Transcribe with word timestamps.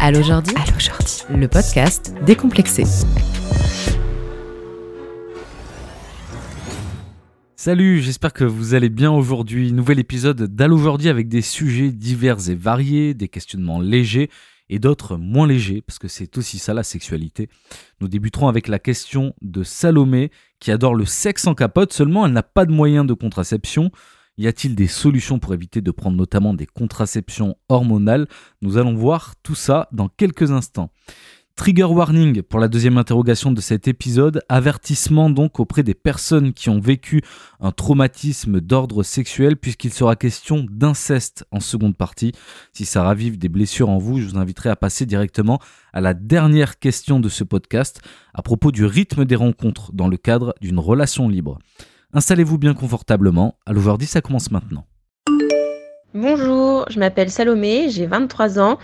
Allo 0.00 0.22
Jordi, 0.22 0.52
Allo 0.54 0.78
Jordi, 0.78 1.24
le 1.36 1.48
podcast 1.48 2.14
décomplexé. 2.24 2.84
Salut, 7.56 8.00
j'espère 8.00 8.32
que 8.32 8.44
vous 8.44 8.74
allez 8.74 8.90
bien 8.90 9.10
aujourd'hui. 9.10 9.72
Nouvel 9.72 9.98
épisode 9.98 10.54
d'Allo 10.54 10.78
Jordi 10.78 11.08
avec 11.08 11.28
des 11.28 11.42
sujets 11.42 11.90
divers 11.90 12.48
et 12.48 12.54
variés, 12.54 13.12
des 13.12 13.26
questionnements 13.26 13.80
légers 13.80 14.30
et 14.70 14.78
d'autres 14.78 15.16
moins 15.16 15.48
légers, 15.48 15.82
parce 15.82 15.98
que 15.98 16.08
c'est 16.08 16.38
aussi 16.38 16.60
ça 16.60 16.74
la 16.74 16.84
sexualité. 16.84 17.48
Nous 18.00 18.06
débuterons 18.06 18.46
avec 18.46 18.68
la 18.68 18.78
question 18.78 19.34
de 19.42 19.64
Salomé, 19.64 20.30
qui 20.60 20.70
adore 20.70 20.94
le 20.94 21.06
sexe 21.06 21.48
en 21.48 21.54
capote, 21.54 21.92
seulement 21.92 22.24
elle 22.24 22.32
n'a 22.32 22.44
pas 22.44 22.66
de 22.66 22.72
moyens 22.72 23.04
de 23.04 23.14
contraception. 23.14 23.90
Y 24.38 24.46
a-t-il 24.46 24.76
des 24.76 24.86
solutions 24.86 25.40
pour 25.40 25.52
éviter 25.52 25.80
de 25.80 25.90
prendre 25.90 26.16
notamment 26.16 26.54
des 26.54 26.66
contraceptions 26.66 27.56
hormonales? 27.68 28.28
Nous 28.62 28.78
allons 28.78 28.94
voir 28.94 29.34
tout 29.42 29.56
ça 29.56 29.88
dans 29.90 30.08
quelques 30.08 30.52
instants. 30.52 30.90
Trigger 31.56 31.86
warning 31.86 32.42
pour 32.42 32.60
la 32.60 32.68
deuxième 32.68 32.98
interrogation 32.98 33.50
de 33.50 33.60
cet 33.60 33.88
épisode, 33.88 34.44
avertissement 34.48 35.28
donc 35.28 35.58
auprès 35.58 35.82
des 35.82 35.94
personnes 35.94 36.52
qui 36.52 36.70
ont 36.70 36.78
vécu 36.78 37.20
un 37.58 37.72
traumatisme 37.72 38.60
d'ordre 38.60 39.02
sexuel 39.02 39.56
puisqu'il 39.56 39.92
sera 39.92 40.14
question 40.14 40.64
d'inceste 40.70 41.44
en 41.50 41.58
seconde 41.58 41.96
partie. 41.96 42.30
Si 42.72 42.84
ça 42.84 43.02
ravive 43.02 43.38
des 43.38 43.48
blessures 43.48 43.88
en 43.88 43.98
vous, 43.98 44.20
je 44.20 44.28
vous 44.28 44.38
inviterai 44.38 44.68
à 44.68 44.76
passer 44.76 45.04
directement 45.04 45.58
à 45.92 46.00
la 46.00 46.14
dernière 46.14 46.78
question 46.78 47.18
de 47.18 47.28
ce 47.28 47.42
podcast 47.42 48.02
à 48.34 48.42
propos 48.42 48.70
du 48.70 48.84
rythme 48.84 49.24
des 49.24 49.34
rencontres 49.34 49.92
dans 49.92 50.06
le 50.06 50.16
cadre 50.16 50.54
d'une 50.60 50.78
relation 50.78 51.28
libre. 51.28 51.58
Installez-vous 52.14 52.56
bien 52.56 52.72
confortablement. 52.72 53.58
À 53.66 53.74
l'overdi, 53.74 54.06
ça 54.06 54.22
commence 54.22 54.50
maintenant. 54.50 54.86
Bonjour, 56.14 56.86
je 56.88 56.98
m'appelle 56.98 57.30
Salomé, 57.30 57.90
j'ai 57.90 58.06
23 58.06 58.58
ans 58.58 58.78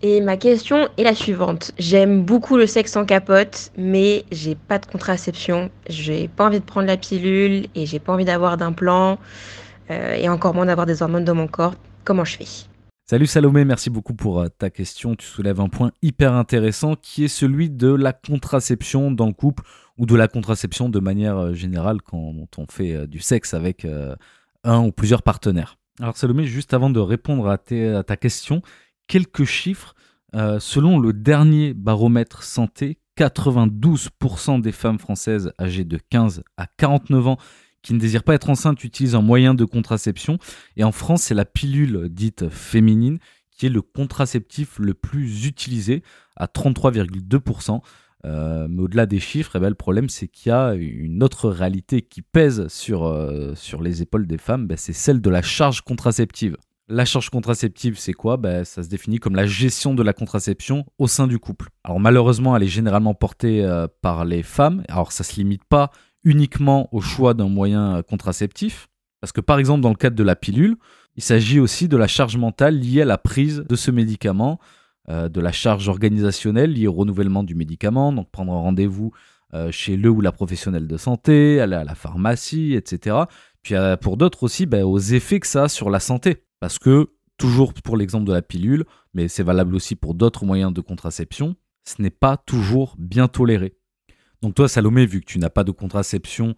et 0.00 0.22
ma 0.22 0.38
question 0.38 0.88
est 0.96 1.02
la 1.02 1.14
suivante. 1.14 1.72
J'aime 1.78 2.24
beaucoup 2.24 2.56
le 2.56 2.66
sexe 2.66 2.96
en 2.96 3.04
capote, 3.04 3.70
mais 3.76 4.24
j'ai 4.32 4.54
pas 4.54 4.78
de 4.78 4.86
contraception. 4.86 5.70
J'ai 5.90 6.28
pas 6.28 6.46
envie 6.46 6.60
de 6.60 6.64
prendre 6.64 6.86
la 6.86 6.96
pilule 6.96 7.66
et 7.74 7.84
j'ai 7.84 7.98
pas 7.98 8.14
envie 8.14 8.24
d'avoir 8.24 8.56
d'implant 8.56 9.18
euh, 9.90 10.14
et 10.14 10.30
encore 10.30 10.54
moins 10.54 10.64
d'avoir 10.64 10.86
des 10.86 11.02
hormones 11.02 11.26
dans 11.26 11.34
mon 11.34 11.48
corps. 11.48 11.74
Comment 12.04 12.24
je 12.24 12.38
fais? 12.38 12.46
Salut 13.10 13.26
Salomé, 13.26 13.66
merci 13.66 13.90
beaucoup 13.90 14.14
pour 14.14 14.40
euh, 14.40 14.48
ta 14.48 14.70
question. 14.70 15.16
Tu 15.16 15.26
soulèves 15.26 15.60
un 15.60 15.68
point 15.68 15.90
hyper 16.00 16.32
intéressant 16.32 16.94
qui 16.94 17.24
est 17.24 17.28
celui 17.28 17.68
de 17.68 17.92
la 17.92 18.14
contraception 18.14 19.10
dans 19.10 19.26
le 19.26 19.34
couple 19.34 19.64
ou 20.00 20.06
de 20.06 20.16
la 20.16 20.28
contraception 20.28 20.88
de 20.88 20.98
manière 20.98 21.36
euh, 21.36 21.54
générale 21.54 22.00
quand 22.00 22.34
on 22.56 22.66
fait 22.66 22.94
euh, 22.94 23.06
du 23.06 23.20
sexe 23.20 23.52
avec 23.52 23.84
euh, 23.84 24.16
un 24.64 24.80
ou 24.80 24.92
plusieurs 24.92 25.22
partenaires. 25.22 25.76
Alors 26.00 26.16
Salomé, 26.16 26.46
juste 26.46 26.72
avant 26.72 26.88
de 26.88 26.98
répondre 26.98 27.48
à, 27.48 27.58
ta 27.58 28.16
question, 28.16 28.62
quelques 29.06 29.44
chiffres. 29.44 29.94
selon 30.32 30.98
le 30.98 31.12
dernier 31.12 31.74
baromètre 31.74 32.42
santé, 32.42 32.98
92% 33.18 34.62
des 34.62 34.72
femmes 34.72 34.98
françaises 34.98 35.52
âgées 35.60 35.84
de 35.84 35.98
15 36.08 36.42
à 36.56 36.66
49 36.78 37.26
ans 37.26 37.36
qui 37.82 37.92
ne 37.92 37.98
désirent 37.98 38.22
pas 38.22 38.34
être 38.34 38.48
enceintes 38.48 38.82
utilisent 38.82 39.14
un 39.14 39.20
moyen 39.20 39.52
de 39.52 39.66
contraception. 39.66 40.38
Et 40.76 40.84
en 40.84 40.92
France, 40.92 41.24
c'est 41.24 41.34
la 41.34 41.44
pilule 41.44 42.08
dite 42.08 42.48
féminine 42.48 43.18
qui 43.50 43.66
est 43.66 43.70
le 43.70 43.82
contraceptif 43.82 44.78
le 44.78 44.94
plus 44.94 45.46
utilisé 45.46 46.02
à 46.36 46.46
33,2%. 46.46 47.82
Euh, 48.26 48.66
mais 48.68 48.82
au-delà 48.82 49.06
des 49.06 49.20
chiffres, 49.20 49.52
eh 49.56 49.60
ben, 49.60 49.68
le 49.68 49.74
problème 49.74 50.08
c'est 50.08 50.28
qu'il 50.28 50.50
y 50.50 50.52
a 50.52 50.74
une 50.74 51.22
autre 51.22 51.48
réalité 51.48 52.02
qui 52.02 52.20
pèse 52.22 52.68
sur, 52.68 53.06
euh, 53.06 53.54
sur 53.54 53.80
les 53.80 54.02
épaules 54.02 54.26
des 54.26 54.38
femmes, 54.38 54.66
ben, 54.66 54.76
c'est 54.76 54.92
celle 54.92 55.20
de 55.20 55.30
la 55.30 55.42
charge 55.42 55.80
contraceptive. 55.80 56.56
La 56.88 57.04
charge 57.04 57.30
contraceptive, 57.30 57.98
c'est 57.98 58.12
quoi? 58.12 58.36
Ben, 58.36 58.64
Ça 58.64 58.82
se 58.82 58.88
définit 58.88 59.20
comme 59.20 59.36
la 59.36 59.46
gestion 59.46 59.94
de 59.94 60.02
la 60.02 60.12
contraception 60.12 60.84
au 60.98 61.06
sein 61.06 61.28
du 61.28 61.38
couple. 61.38 61.68
Alors 61.84 62.00
malheureusement, 62.00 62.56
elle 62.56 62.64
est 62.64 62.68
généralement 62.68 63.14
portée 63.14 63.64
euh, 63.64 63.86
par 64.02 64.24
les 64.24 64.42
femmes. 64.42 64.82
Alors 64.88 65.12
ça 65.12 65.24
ne 65.24 65.26
se 65.26 65.36
limite 65.36 65.64
pas 65.64 65.90
uniquement 66.24 66.88
au 66.92 67.00
choix 67.00 67.32
d'un 67.32 67.48
moyen 67.48 68.02
contraceptif, 68.02 68.88
parce 69.22 69.32
que 69.32 69.40
par 69.40 69.58
exemple 69.58 69.80
dans 69.80 69.88
le 69.88 69.94
cadre 69.94 70.16
de 70.16 70.22
la 70.22 70.36
pilule, 70.36 70.76
il 71.16 71.22
s'agit 71.22 71.60
aussi 71.60 71.88
de 71.88 71.96
la 71.96 72.06
charge 72.06 72.36
mentale 72.36 72.78
liée 72.78 73.02
à 73.02 73.06
la 73.06 73.18
prise 73.18 73.64
de 73.68 73.76
ce 73.76 73.90
médicament, 73.90 74.60
de 75.08 75.40
la 75.40 75.50
charge 75.50 75.88
organisationnelle 75.88 76.72
liée 76.72 76.86
au 76.86 76.92
renouvellement 76.92 77.42
du 77.42 77.54
médicament, 77.54 78.12
donc 78.12 78.30
prendre 78.30 78.52
rendez-vous 78.52 79.12
euh, 79.52 79.72
chez 79.72 79.96
le 79.96 80.08
ou 80.08 80.20
la 80.20 80.30
professionnelle 80.30 80.86
de 80.86 80.96
santé, 80.96 81.60
aller 81.60 81.74
à 81.74 81.82
la 81.82 81.96
pharmacie, 81.96 82.74
etc. 82.74 83.16
Puis 83.62 83.74
euh, 83.74 83.96
pour 83.96 84.16
d'autres 84.16 84.44
aussi, 84.44 84.64
ben, 84.64 84.84
aux 84.84 85.00
effets 85.00 85.40
que 85.40 85.46
ça 85.48 85.64
a 85.64 85.68
sur 85.68 85.90
la 85.90 85.98
santé. 85.98 86.44
Parce 86.60 86.78
que, 86.78 87.08
toujours 87.36 87.74
pour 87.74 87.96
l'exemple 87.96 88.26
de 88.26 88.32
la 88.32 88.42
pilule, 88.42 88.84
mais 89.12 89.26
c'est 89.26 89.42
valable 89.42 89.74
aussi 89.74 89.96
pour 89.96 90.14
d'autres 90.14 90.44
moyens 90.44 90.72
de 90.72 90.80
contraception, 90.80 91.56
ce 91.82 92.00
n'est 92.00 92.10
pas 92.10 92.36
toujours 92.36 92.94
bien 92.96 93.26
toléré. 93.26 93.74
Donc 94.40 94.54
toi, 94.54 94.68
Salomé, 94.68 95.04
vu 95.04 95.20
que 95.20 95.26
tu 95.26 95.40
n'as 95.40 95.50
pas 95.50 95.64
de 95.64 95.72
contraception, 95.72 96.54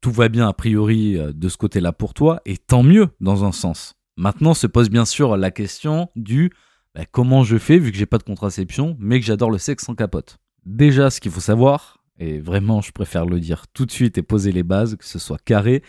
tout 0.00 0.10
va 0.10 0.28
bien 0.28 0.48
a 0.48 0.52
priori 0.52 1.18
de 1.18 1.48
ce 1.48 1.58
côté-là 1.58 1.92
pour 1.92 2.14
toi, 2.14 2.40
et 2.46 2.56
tant 2.56 2.82
mieux 2.82 3.08
dans 3.20 3.44
un 3.44 3.52
sens. 3.52 3.94
Maintenant 4.16 4.54
se 4.54 4.66
pose 4.66 4.88
bien 4.88 5.04
sûr 5.04 5.36
la 5.36 5.50
question 5.50 6.08
du 6.16 6.50
bah, 6.94 7.04
comment 7.10 7.44
je 7.44 7.58
fais 7.58 7.78
vu 7.78 7.92
que 7.92 7.98
j'ai 7.98 8.06
pas 8.06 8.18
de 8.18 8.22
contraception, 8.22 8.96
mais 8.98 9.20
que 9.20 9.26
j'adore 9.26 9.50
le 9.50 9.58
sexe 9.58 9.84
sans 9.84 9.94
capote? 9.94 10.38
Déjà, 10.66 11.10
ce 11.10 11.20
qu'il 11.20 11.30
faut 11.30 11.40
savoir, 11.40 12.02
et 12.18 12.38
vraiment 12.38 12.80
je 12.80 12.92
préfère 12.92 13.26
le 13.26 13.40
dire 13.40 13.66
tout 13.68 13.86
de 13.86 13.90
suite 13.90 14.18
et 14.18 14.22
poser 14.22 14.52
les 14.52 14.62
bases, 14.62 14.96
que 14.96 15.04
ce 15.04 15.18
soit 15.18 15.40
carré, 15.44 15.82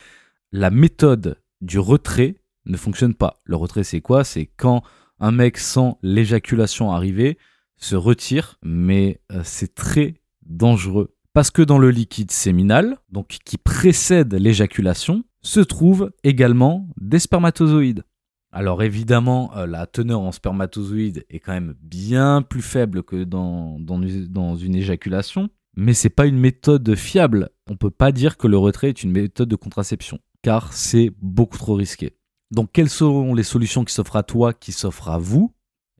la 0.52 0.70
méthode 0.70 1.40
du 1.62 1.80
retrait 1.80 2.36
ne 2.66 2.78
fonctionne 2.78 3.14
pas. 3.16 3.42
Le 3.44 3.56
retrait, 3.56 3.84
c'est 3.84 4.02
quoi? 4.02 4.24
C'est 4.24 4.46
quand 4.46 4.84
un 5.20 5.32
mec 5.32 5.58
sent 5.58 5.94
l'éjaculation 6.02 6.92
arriver, 6.92 7.38
se 7.78 7.96
retire, 7.96 8.58
mais 8.64 9.22
euh, 9.32 9.42
c'est 9.44 9.74
très 9.74 10.22
dangereux. 10.46 11.16
Parce 11.34 11.52
que 11.52 11.62
dans 11.62 11.78
le 11.78 11.92
liquide 11.92 12.32
séminal, 12.32 12.98
donc 13.10 13.40
qui 13.46 13.58
précède 13.58 14.34
l'éjaculation, 14.34 15.24
se 15.42 15.60
trouvent 15.60 16.12
également 16.24 16.88
des 16.98 17.20
spermatozoïdes. 17.20 18.04
Alors 18.52 18.84
évidemment, 18.84 19.56
euh, 19.56 19.66
la 19.66 19.88
teneur 19.88 20.20
en 20.20 20.32
spermatozoïdes 20.32 21.26
est 21.30 21.40
quand 21.40 21.54
même 21.54 21.76
bien 21.82 22.42
plus 22.42 22.62
faible 22.62 23.02
que 23.02 23.24
dans, 23.24 23.78
une 23.78 24.76
éjaculation, 24.76 25.50
mais 25.76 25.94
c'est 25.94 26.10
pas 26.10 26.26
une 26.26 26.38
méthode 26.38 26.96
fiable. 26.96 27.50
On 27.70 27.78
peut 27.78 27.92
pas 27.92 28.12
dire 28.12 28.38
que 28.38 28.48
le 28.48 28.58
retrait 28.58 28.90
est 28.90 29.04
une 29.04 29.12
méthode 29.12 29.48
de 29.48 29.56
contraception, 29.56 30.20
car 30.42 30.74
c'est 30.74 31.12
beaucoup 31.22 31.58
trop 31.58 31.76
risqué. 31.76 32.18
Donc 32.52 32.72
quelles 32.74 32.90
seront 32.90 33.34
les 33.34 33.44
solutions 33.44 33.86
qui 33.86 33.94
s'offrent 33.94 34.18
à 34.18 34.24
toi, 34.24 34.54
qui 34.54 34.74
s'offrent 34.74 35.10
à 35.10 35.18
vous? 35.18 35.54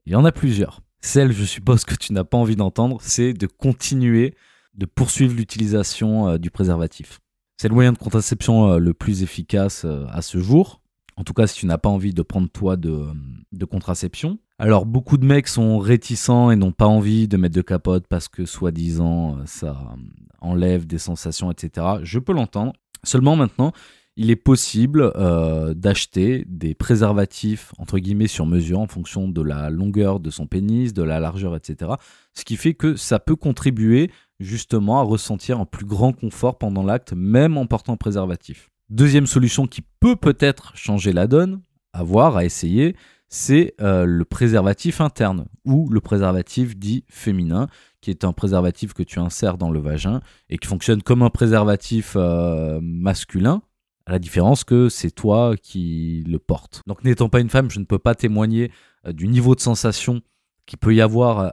Il 0.04 0.12
y 0.12 0.16
en 0.16 0.26
a 0.26 0.32
plusieurs. 0.32 0.82
Celle, 1.00 1.32
je 1.32 1.44
suppose 1.44 1.84
que 1.84 1.94
tu 1.94 2.12
n'as 2.12 2.24
pas 2.24 2.36
envie 2.36 2.56
d'entendre, 2.56 2.98
c'est 3.00 3.32
de 3.32 3.46
continuer 3.46 4.34
de 4.74 4.84
poursuivre 4.84 5.34
l'utilisation 5.34 6.28
euh, 6.28 6.38
du 6.38 6.50
préservatif. 6.50 7.20
C'est 7.56 7.68
le 7.68 7.74
moyen 7.74 7.92
de 7.92 7.98
contraception 7.98 8.72
euh, 8.72 8.78
le 8.78 8.92
plus 8.92 9.22
efficace 9.22 9.86
à 10.10 10.20
ce 10.20 10.38
jour. 10.38 10.81
En 11.22 11.24
tout 11.24 11.34
cas, 11.34 11.46
si 11.46 11.54
tu 11.54 11.66
n'as 11.66 11.78
pas 11.78 11.88
envie 11.88 12.12
de 12.12 12.22
prendre 12.22 12.48
toi 12.48 12.74
de, 12.74 13.64
contraception. 13.70 14.40
Alors, 14.58 14.86
beaucoup 14.86 15.18
de 15.18 15.24
mecs 15.24 15.46
sont 15.46 15.78
réticents 15.78 16.50
et 16.50 16.56
n'ont 16.56 16.72
pas 16.72 16.88
envie 16.88 17.28
de 17.28 17.36
mettre 17.36 17.54
de 17.54 17.62
capote 17.62 18.08
parce 18.08 18.26
que, 18.26 18.44
soi-disant, 18.44 19.38
ça 19.46 19.94
enlève 20.40 20.84
des 20.84 20.98
sensations, 20.98 21.52
etc. 21.52 21.86
Je 22.02 22.18
peux 22.18 22.32
l'entendre. 22.32 22.72
Seulement 23.04 23.36
maintenant, 23.36 23.70
il 24.16 24.32
est 24.32 24.36
possible 24.36 25.12
euh, 25.14 25.74
d'acheter 25.74 26.44
des 26.48 26.74
préservatifs 26.74 27.72
entre 27.78 28.00
guillemets 28.00 28.26
sur 28.26 28.44
mesure 28.44 28.80
en 28.80 28.88
fonction 28.88 29.28
de 29.28 29.42
la 29.42 29.70
longueur 29.70 30.18
de 30.18 30.28
son 30.28 30.48
pénis, 30.48 30.92
de 30.92 31.04
la 31.04 31.20
largeur, 31.20 31.54
etc. 31.54 31.92
Ce 32.34 32.44
qui 32.44 32.56
fait 32.56 32.74
que 32.74 32.96
ça 32.96 33.20
peut 33.20 33.36
contribuer 33.36 34.10
justement 34.40 34.98
à 34.98 35.04
ressentir 35.04 35.60
un 35.60 35.66
plus 35.66 35.86
grand 35.86 36.12
confort 36.12 36.58
pendant 36.58 36.82
l'acte, 36.82 37.12
même 37.12 37.56
en 37.56 37.66
portant 37.66 37.96
préservatif. 37.96 38.71
Deuxième 38.92 39.26
solution 39.26 39.66
qui 39.66 39.80
peut 40.00 40.16
peut-être 40.16 40.76
changer 40.76 41.14
la 41.14 41.26
donne, 41.26 41.62
à 41.94 42.02
voir, 42.02 42.36
à 42.36 42.44
essayer, 42.44 42.94
c'est 43.30 43.74
euh, 43.80 44.04
le 44.04 44.26
préservatif 44.26 45.00
interne 45.00 45.46
ou 45.64 45.88
le 45.88 46.02
préservatif 46.02 46.76
dit 46.76 47.06
féminin, 47.08 47.68
qui 48.02 48.10
est 48.10 48.22
un 48.22 48.34
préservatif 48.34 48.92
que 48.92 49.02
tu 49.02 49.18
insères 49.18 49.56
dans 49.56 49.70
le 49.70 49.80
vagin 49.80 50.20
et 50.50 50.58
qui 50.58 50.68
fonctionne 50.68 51.02
comme 51.02 51.22
un 51.22 51.30
préservatif 51.30 52.16
euh, 52.16 52.80
masculin, 52.82 53.62
à 54.04 54.12
la 54.12 54.18
différence 54.18 54.62
que 54.62 54.90
c'est 54.90 55.10
toi 55.10 55.54
qui 55.56 56.22
le 56.28 56.38
portes. 56.38 56.82
Donc 56.86 57.02
n'étant 57.02 57.30
pas 57.30 57.40
une 57.40 57.48
femme, 57.48 57.70
je 57.70 57.80
ne 57.80 57.86
peux 57.86 57.98
pas 57.98 58.14
témoigner 58.14 58.70
euh, 59.06 59.14
du 59.14 59.26
niveau 59.26 59.54
de 59.54 59.60
sensation 59.60 60.20
qu'il 60.66 60.78
peut 60.78 60.94
y 60.94 61.00
avoir 61.00 61.50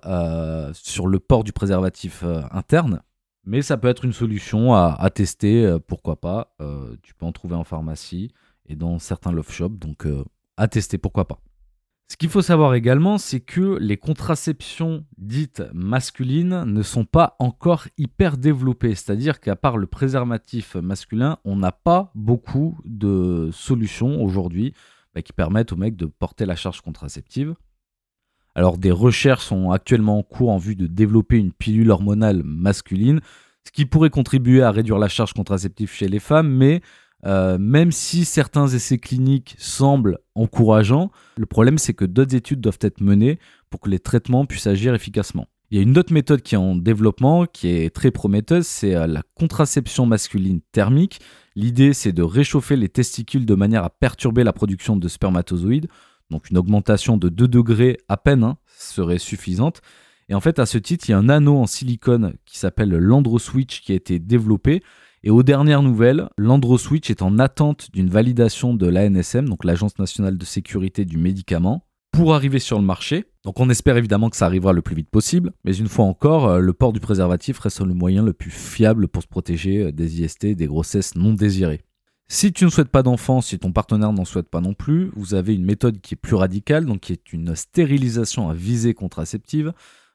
sur 0.73 1.07
le 1.07 1.19
port 1.19 1.45
du 1.45 1.51
préservatif 1.51 2.23
interne. 2.51 3.01
Mais 3.45 3.61
ça 3.61 3.77
peut 3.77 3.87
être 3.87 4.05
une 4.05 4.13
solution 4.13 4.73
à, 4.73 5.09
tester, 5.09 5.65
euh, 5.65 5.79
pourquoi 5.79 6.19
pas. 6.19 6.53
Euh, 6.61 6.95
tu 7.01 7.13
peux 7.13 7.25
en 7.25 7.31
trouver 7.31 7.55
en 7.55 7.63
pharmacie 7.63 8.31
et 8.67 8.75
dans 8.75 8.99
certains 8.99 9.31
love 9.31 9.51
shops, 9.51 9.79
donc 9.79 10.05
euh, 10.05 10.23
à 10.57 10.67
tester, 10.67 10.97
pourquoi 10.97 11.27
pas. 11.27 11.41
Ce 12.11 12.17
qu'il 12.17 12.29
faut 12.29 12.41
savoir 12.41 12.73
également, 12.73 13.19
c'est 13.19 13.39
que 13.39 13.77
les 13.79 13.97
contraceptions 13.97 15.05
dites 15.19 15.61
masculines 15.73 16.63
ne 16.63 16.81
sont 16.81 17.05
pas 17.05 17.35
encore 17.37 17.87
hyper 17.99 18.37
développées. 18.37 18.95
C'est-à-dire 18.95 19.39
qu'à 19.39 19.55
part 19.55 19.77
le 19.77 19.85
préservatif 19.85 20.75
masculin, 20.75 21.37
on 21.45 21.55
n'a 21.55 21.71
pas 21.71 22.11
beaucoup 22.15 22.79
de 22.83 23.49
solutions 23.53 24.23
aujourd'hui 24.23 24.73
bah, 25.13 25.21
qui 25.21 25.33
permettent 25.33 25.71
aux 25.71 25.77
mecs 25.77 25.95
de 25.95 26.07
porter 26.07 26.47
la 26.47 26.55
charge 26.55 26.81
contraceptive. 26.81 27.55
Alors 28.59 28.77
des 28.77 28.91
recherches 28.91 29.45
sont 29.45 29.71
actuellement 29.71 30.17
en 30.17 30.21
cours 30.21 30.49
en 30.49 30.57
vue 30.57 30.75
de 30.75 30.85
développer 30.85 31.37
une 31.37 31.53
pilule 31.53 31.91
hormonale 31.91 32.41
masculine, 32.43 33.21
ce 33.65 33.71
qui 33.71 33.85
pourrait 33.85 34.09
contribuer 34.09 34.61
à 34.61 34.69
réduire 34.69 34.99
la 34.99 35.07
charge 35.07 35.31
contraceptive 35.31 35.89
chez 35.89 36.09
les 36.09 36.19
femmes, 36.19 36.49
mais 36.49 36.81
euh, 37.25 37.57
même 37.57 37.93
si 37.93 38.25
certains 38.25 38.67
essais 38.67 38.97
cliniques 38.97 39.55
semblent 39.59 40.17
encourageants, 40.35 41.09
le 41.37 41.45
problème 41.45 41.77
c'est 41.77 41.93
que 41.93 42.03
d'autres 42.03 42.35
études 42.35 42.59
doivent 42.59 42.79
être 42.81 42.99
menées 42.99 43.39
pour 43.69 43.79
que 43.79 43.89
les 43.89 43.99
traitements 43.99 44.45
puissent 44.45 44.67
agir 44.67 44.93
efficacement. 44.93 45.47
Il 45.71 45.77
y 45.77 45.79
a 45.79 45.83
une 45.83 45.97
autre 45.97 46.11
méthode 46.11 46.41
qui 46.41 46.55
est 46.55 46.57
en 46.57 46.75
développement, 46.75 47.45
qui 47.45 47.69
est 47.69 47.95
très 47.95 48.11
prometteuse, 48.11 48.67
c'est 48.67 48.93
euh, 48.93 49.07
la 49.07 49.21
contraception 49.35 50.05
masculine 50.05 50.59
thermique. 50.73 51.21
L'idée, 51.55 51.93
c'est 51.93 52.11
de 52.11 52.23
réchauffer 52.23 52.75
les 52.75 52.89
testicules 52.89 53.45
de 53.45 53.55
manière 53.55 53.85
à 53.85 53.89
perturber 53.89 54.43
la 54.43 54.51
production 54.51 54.97
de 54.97 55.07
spermatozoïdes. 55.07 55.87
Donc 56.29 56.49
une 56.49 56.57
augmentation 56.57 57.17
de 57.17 57.29
2 57.29 57.47
degrés 57.47 57.97
à 58.07 58.17
peine 58.17 58.43
hein, 58.43 58.57
serait 58.77 59.19
suffisante. 59.19 59.81
Et 60.29 60.35
en 60.35 60.39
fait, 60.39 60.59
à 60.59 60.65
ce 60.65 60.77
titre, 60.77 61.09
il 61.09 61.11
y 61.11 61.15
a 61.15 61.17
un 61.17 61.29
anneau 61.29 61.57
en 61.57 61.65
silicone 61.65 62.33
qui 62.45 62.59
s'appelle 62.59 62.89
l'AndroSwitch 62.89 63.81
qui 63.81 63.93
a 63.93 63.95
été 63.95 64.19
développé. 64.19 64.83
Et 65.23 65.31
aux 65.31 65.43
dernières 65.43 65.81
nouvelles, 65.81 66.29
l'AndroSwitch 66.37 67.09
est 67.09 67.21
en 67.21 67.39
attente 67.39 67.89
d'une 67.91 68.09
validation 68.09 68.73
de 68.73 68.87
l'ANSM, 68.87 69.49
donc 69.49 69.65
l'Agence 69.65 69.97
nationale 69.99 70.37
de 70.37 70.45
sécurité 70.45 71.03
du 71.03 71.17
médicament 71.17 71.83
pour 72.11 72.33
arriver 72.33 72.59
sur 72.59 72.79
le 72.79 72.85
marché. 72.85 73.25
Donc 73.43 73.59
on 73.59 73.69
espère 73.69 73.97
évidemment 73.97 74.29
que 74.29 74.37
ça 74.37 74.45
arrivera 74.45 74.71
le 74.71 74.81
plus 74.81 74.95
vite 74.95 75.09
possible, 75.09 75.51
mais 75.63 75.75
une 75.75 75.87
fois 75.87 76.05
encore, 76.05 76.47
euh, 76.47 76.59
le 76.59 76.73
port 76.73 76.93
du 76.93 76.99
préservatif 76.99 77.59
reste 77.59 77.81
le 77.81 77.93
moyen 77.93 78.23
le 78.23 78.33
plus 78.33 78.51
fiable 78.51 79.07
pour 79.07 79.23
se 79.23 79.27
protéger 79.27 79.85
euh, 79.85 79.91
des 79.91 80.21
IST, 80.21 80.45
des 80.47 80.67
grossesses 80.67 81.15
non 81.15 81.33
désirées. 81.33 81.81
Si 82.31 82.53
tu 82.53 82.63
ne 82.63 82.69
souhaites 82.69 82.89
pas 82.89 83.01
d'enfant, 83.01 83.41
si 83.41 83.57
ton 83.57 83.71
partenaire 83.71 84.13
n'en 84.13 84.23
souhaite 84.23 84.49
pas 84.49 84.61
non 84.61 84.75
plus, 84.75 85.09
vous 85.15 85.33
avez 85.33 85.55
une 85.55 85.65
méthode 85.65 85.99
qui 85.99 86.13
est 86.13 86.17
plus 86.17 86.35
radicale, 86.35 86.85
donc 86.85 86.99
qui 86.99 87.11
est 87.11 87.33
une 87.33 87.55
stérilisation 87.55 88.49
à 88.49 88.53
visée 88.53 88.93
contraceptive. 88.93 89.73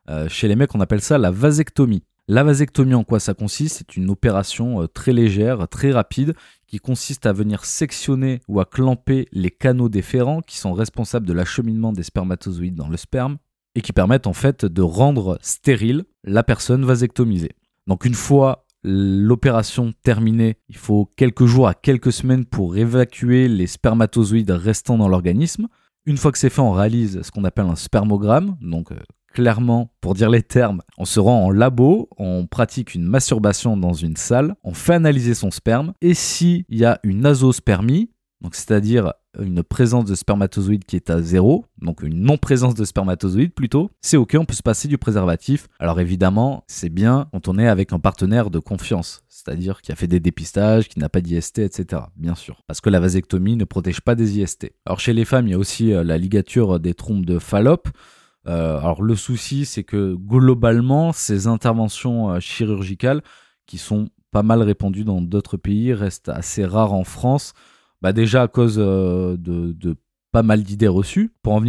Euh, 0.09 0.29
chez 0.29 0.47
les 0.47 0.55
mecs, 0.55 0.77
on 0.77 0.81
appelle 0.81 1.01
ça 1.01 1.19
la 1.19 1.33
vasectomie. 1.33 2.05
La 2.29 2.45
vasectomie, 2.45 2.95
en 2.95 3.03
quoi 3.03 3.19
ça 3.19 3.35
consiste? 3.35 3.79
C'est 3.79 3.97
une 3.97 4.11
opération 4.11 4.81
euh, 4.81 4.87
très 4.87 5.13
légère, 5.13 5.67
très 5.67 5.91
rapide, 5.91 6.35
qui 6.69 6.79
consiste 6.79 7.27
à 7.27 7.33
venir 7.33 7.65
sectionner 7.65 8.41
ou 8.47 8.61
à 8.61 8.65
clamper 8.65 9.27
les 9.33 9.51
canaux 9.51 9.89
déférents 9.89 10.41
qui 10.41 10.57
sont 10.57 10.73
responsables 10.73 11.27
de 11.27 11.33
l'acheminement 11.33 11.93
des 11.93 12.05
spermatozoïdes 12.05 12.77
dans 12.77 12.89
le 12.89 12.97
sperme 12.97 13.39
et 13.75 13.81
qui 13.81 13.93
permettent 13.93 14.29
en 14.29 14.33
fait 14.33 14.65
de 14.65 14.83
rendre 14.83 15.37
stérile 15.43 16.05
la 16.23 16.45
personne 16.45 16.85
vasectomisée. 16.85 17.57
Donc 17.89 18.05
une 18.05 18.15
fois 18.15 18.64
l'opération 18.85 19.93
terminée, 20.03 20.59
il 20.69 20.77
faut 20.77 21.11
quelques 21.17 21.47
jours 21.47 21.67
à 21.67 21.75
quelques 21.75 22.13
semaines 22.13 22.45
pour 22.45 22.77
évacuer 22.77 23.49
les 23.49 23.67
spermatozoïdes 23.67 24.51
restants 24.51 24.99
dans 24.99 25.09
l'organisme. 25.09 25.69
Une 26.07 26.19
fois 26.19 26.31
que 26.31 26.39
c'est 26.39 26.51
fait, 26.51 26.61
on 26.61 26.73
réalise 26.73 27.23
ce 27.23 27.31
qu'on 27.31 27.45
appelle 27.45 27.67
un 27.67 27.77
spermogramme, 27.77 28.57
donc 28.61 28.93
euh, 28.93 28.97
clairement, 29.33 29.91
pour 30.03 30.15
dire 30.15 30.29
les 30.29 30.43
termes, 30.43 30.83
on 30.99 31.07
se 31.07 31.19
rend 31.19 31.47
en 31.47 31.51
labo, 31.51 32.11
on 32.19 32.47
pratique 32.47 32.95
une 32.95 33.05
masturbation 33.05 33.77
dans 33.77 33.95
une 33.95 34.17
salle, 34.17 34.55
on 34.63 34.75
fait 34.75 34.95
analyser 34.95 35.35
son 35.35 35.51
sperme, 35.51 35.95
et 36.03 36.13
s'il 36.13 36.65
y 36.69 36.85
a 36.85 37.01
une 37.03 37.25
azospermie, 37.25 38.11
c'est-à-dire 38.53 39.15
une 39.41 39.63
présence 39.63 40.05
de 40.05 40.15
spermatozoïdes 40.15 40.85
qui 40.85 40.97
est 40.97 41.11
à 41.11 41.21
zéro, 41.21 41.65
donc 41.81 42.03
une 42.03 42.21
non-présence 42.21 42.75
de 42.75 42.85
spermatozoïdes 42.85 43.53
plutôt, 43.53 43.91
c'est 44.01 44.17
ok, 44.17 44.37
on 44.39 44.45
peut 44.45 44.55
se 44.55 44.63
passer 44.63 44.89
du 44.89 44.99
préservatif. 44.99 45.69
Alors 45.79 46.01
évidemment, 46.01 46.65
c'est 46.67 46.89
bien 46.89 47.29
quand 47.33 47.49
on 47.49 47.59
est 47.59 47.69
avec 47.69 47.93
un 47.93 47.99
partenaire 47.99 48.51
de 48.51 48.59
confiance, 48.59 49.23
c'est-à-dire 49.29 49.83
qui 49.83 49.93
a 49.93 49.97
fait 49.97 50.07
des 50.07 50.21
dépistages, 50.21 50.89
qui 50.89 50.99
n'a 50.99 51.09
pas 51.09 51.21
d'IST, 51.21 51.59
etc. 51.59 52.03
Bien 52.17 52.35
sûr, 52.35 52.63
parce 52.67 52.81
que 52.81 52.91
la 52.91 53.01
vasectomie 53.01 53.57
ne 53.57 53.65
protège 53.65 54.01
pas 54.01 54.15
des 54.15 54.39
IST. 54.39 54.73
Alors 54.87 55.01
chez 55.01 55.13
les 55.13 55.25
femmes, 55.25 55.47
il 55.47 55.51
y 55.51 55.55
a 55.55 55.59
aussi 55.59 55.93
euh, 55.93 56.05
la 56.05 56.19
ligature 56.19 56.81
des 56.81 56.95
trompes 56.95 57.27
de 57.27 57.39
Fallope. 57.39 57.89
Euh, 58.47 58.79
alors 58.79 59.03
le 59.03 59.17
souci, 59.17 59.65
c'est 59.65 59.85
que 59.85 60.15
globalement, 60.15 61.13
ces 61.13 61.47
interventions 61.47 62.31
euh, 62.31 62.41
chirurgicales, 62.41 63.23
qui 63.67 63.79
sont 63.79 64.11
pas 64.31 64.43
mal 64.43 64.63
répandues 64.63 65.05
dans 65.05 65.23
d'autres 65.23 65.57
pays, 65.57 65.95
restent 65.95 66.29
assez 66.29 66.65
rares 66.65 66.93
en 66.93 67.05
France. 67.05 67.55
Bah 68.05 68.13
déjà 68.13 68.43
à 68.43 68.49
cause 68.49 68.75
euh, 68.77 69.39
de, 69.39 69.97
pas 70.31 70.43
mal 70.43 70.63
d'idées 70.63 70.89
reçues. 70.89 71.33
Pour 71.43 71.55
en, 71.55 71.61